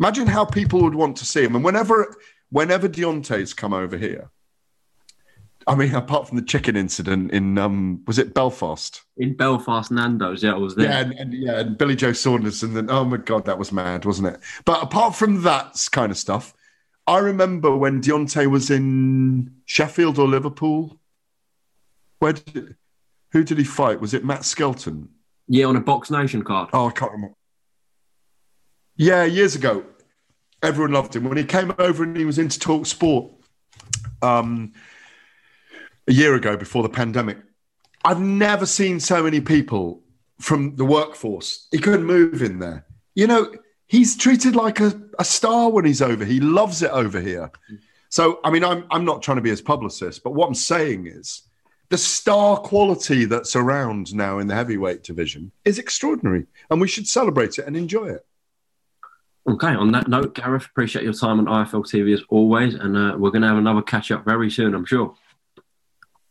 Imagine 0.00 0.26
how 0.26 0.44
people 0.44 0.82
would 0.82 0.94
want 0.94 1.16
to 1.18 1.24
see 1.24 1.44
him. 1.44 1.54
And 1.54 1.64
whenever, 1.64 2.16
whenever 2.50 2.88
Deontay's 2.88 3.54
come 3.54 3.72
over 3.72 3.96
here, 3.96 4.30
I 5.66 5.74
mean, 5.74 5.94
apart 5.94 6.28
from 6.28 6.36
the 6.36 6.44
chicken 6.44 6.76
incident 6.76 7.30
in 7.30 7.56
um, 7.56 8.02
was 8.06 8.18
it 8.18 8.34
Belfast? 8.34 9.02
In 9.16 9.34
Belfast, 9.34 9.90
Nando's, 9.90 10.42
yeah, 10.42 10.52
I 10.52 10.58
was 10.58 10.74
there. 10.74 10.86
Yeah, 10.86 11.00
and, 11.00 11.12
and 11.12 11.32
yeah, 11.32 11.60
and 11.60 11.78
Billy 11.78 11.96
Joe 11.96 12.12
Saunders, 12.12 12.62
and 12.62 12.76
then 12.76 12.90
oh 12.90 13.04
my 13.04 13.16
god, 13.16 13.46
that 13.46 13.58
was 13.58 13.72
mad, 13.72 14.04
wasn't 14.04 14.28
it? 14.28 14.40
But 14.64 14.82
apart 14.82 15.14
from 15.14 15.42
that 15.42 15.76
kind 15.90 16.12
of 16.12 16.18
stuff, 16.18 16.52
I 17.06 17.18
remember 17.18 17.76
when 17.76 18.00
Deontay 18.00 18.50
was 18.50 18.70
in 18.70 19.54
Sheffield 19.66 20.18
or 20.18 20.26
Liverpool. 20.26 20.98
Where 22.18 22.32
did, 22.32 22.76
who 23.32 23.44
did 23.44 23.58
he 23.58 23.64
fight? 23.64 24.00
Was 24.00 24.14
it 24.14 24.24
Matt 24.24 24.44
Skelton? 24.44 25.10
Yeah, 25.46 25.66
on 25.66 25.76
a 25.76 25.80
Box 25.80 26.10
Nation 26.10 26.42
card. 26.42 26.70
Oh, 26.72 26.88
I 26.88 26.92
can't 26.92 27.12
remember. 27.12 27.36
Yeah, 28.96 29.24
years 29.24 29.54
ago, 29.54 29.84
everyone 30.62 30.92
loved 30.92 31.14
him 31.14 31.24
when 31.24 31.36
he 31.36 31.44
came 31.44 31.74
over 31.78 32.04
and 32.04 32.16
he 32.16 32.24
was 32.24 32.38
into 32.38 32.58
talk 32.58 32.86
sport. 32.86 33.32
Um, 34.22 34.72
a 36.08 36.12
year 36.12 36.34
ago, 36.34 36.56
before 36.56 36.82
the 36.82 36.88
pandemic, 36.88 37.38
I've 38.04 38.20
never 38.20 38.66
seen 38.66 39.00
so 39.00 39.22
many 39.22 39.40
people 39.40 40.02
from 40.40 40.76
the 40.76 40.84
workforce. 40.84 41.68
He 41.70 41.78
couldn't 41.78 42.04
move 42.04 42.42
in 42.42 42.58
there. 42.58 42.86
You 43.14 43.26
know, 43.26 43.52
he's 43.94 44.16
treated 44.16 44.56
like 44.56 44.80
a, 44.80 45.00
a 45.20 45.24
star 45.24 45.70
when 45.70 45.84
he's 45.84 46.02
over. 46.02 46.24
He 46.24 46.40
loves 46.40 46.82
it 46.82 46.90
over 46.90 47.20
here. 47.20 47.52
So, 48.08 48.40
I 48.42 48.50
mean, 48.50 48.64
I'm 48.64 48.84
I'm 48.90 49.04
not 49.04 49.22
trying 49.22 49.36
to 49.36 49.42
be 49.42 49.50
his 49.50 49.62
publicist, 49.62 50.24
but 50.24 50.34
what 50.34 50.48
I'm 50.48 50.54
saying 50.54 51.06
is 51.06 51.42
the 51.90 51.98
star 51.98 52.56
quality 52.56 53.24
that's 53.24 53.54
around 53.54 54.12
now 54.12 54.40
in 54.40 54.48
the 54.48 54.54
heavyweight 54.54 55.04
division 55.04 55.52
is 55.64 55.78
extraordinary, 55.78 56.46
and 56.70 56.80
we 56.80 56.88
should 56.88 57.06
celebrate 57.06 57.58
it 57.58 57.66
and 57.66 57.76
enjoy 57.76 58.06
it. 58.06 58.26
Okay, 59.46 59.74
on 59.74 59.92
that 59.92 60.08
note, 60.08 60.34
Gareth, 60.34 60.66
appreciate 60.66 61.04
your 61.04 61.12
time 61.12 61.38
on 61.38 61.46
IFL 61.46 61.84
TV 61.84 62.14
as 62.14 62.22
always, 62.30 62.74
and 62.74 62.96
uh, 62.96 63.14
we're 63.16 63.30
going 63.30 63.42
to 63.42 63.48
have 63.48 63.58
another 63.58 63.82
catch 63.82 64.10
up 64.10 64.24
very 64.24 64.50
soon, 64.50 64.74
I'm 64.74 64.86
sure. 64.86 65.14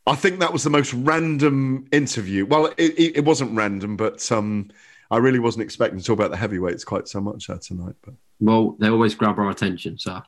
I 0.08 0.15
think 0.15 0.39
that 0.39 0.52
was 0.52 0.63
the 0.63 0.71
most 0.71 0.93
random 0.93 1.86
interview. 1.91 2.45
Well, 2.45 2.65
it, 2.78 2.97
it, 2.97 3.17
it 3.17 3.26
wasn't 3.26 3.56
random, 3.56 3.95
but 3.95 4.30
um, 4.32 4.71
I 5.13 5.17
really 5.17 5.38
wasn't 5.38 5.62
expecting 5.62 5.99
to 5.99 6.04
talk 6.04 6.17
about 6.17 6.32
the 6.32 6.38
heavyweights 6.38 6.84
quite 6.84 7.08
so 7.08 7.21
much 7.21 7.47
uh, 7.47 7.60
tonight. 7.62 7.93
But 8.04 8.15
Well, 8.39 8.76
they 8.80 8.89
always 8.89 9.13
grab 9.13 9.38
our 9.38 9.52
attention, 9.52 9.99
so. 9.99 10.23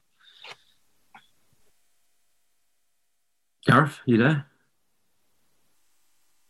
Gareth, 3.65 3.97
you 4.05 4.17
there? 4.17 4.45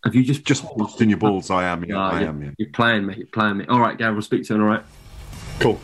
Have 0.03 0.15
you 0.15 0.25
just 0.25 0.43
just 0.43 0.65
busting 0.75 1.09
your 1.09 1.17
balls, 1.17 1.49
I 1.49 1.63
am. 1.63 1.85
Yeah, 1.85 1.93
No, 1.95 1.99
I 2.01 2.19
you're, 2.19 2.29
am. 2.29 2.43
Yeah. 2.43 2.51
You're 2.57 2.71
playing 2.71 3.05
me. 3.05 3.15
You're 3.15 3.27
playing 3.27 3.55
me. 3.55 3.67
All 3.69 3.79
right, 3.79 3.97
Gareth, 3.97 4.15
we'll 4.15 4.21
speak 4.21 4.43
to 4.47 4.55
you. 4.55 4.61
All 4.61 4.67
right. 4.67 4.83
Cool. 5.61 5.79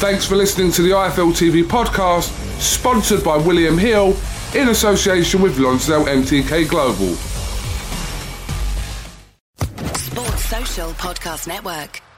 Thanks 0.00 0.26
for 0.26 0.34
listening 0.34 0.72
to 0.72 0.82
the 0.82 0.90
IFL 0.90 1.30
TV 1.30 1.62
podcast, 1.62 2.32
sponsored 2.60 3.22
by 3.22 3.36
William 3.36 3.78
Hill 3.78 4.16
in 4.56 4.70
association 4.70 5.40
with 5.40 5.56
Lonsdale 5.60 6.06
MTK 6.06 6.68
Global. 6.68 7.16
Podcast 10.90 11.46
Network. 11.46 12.11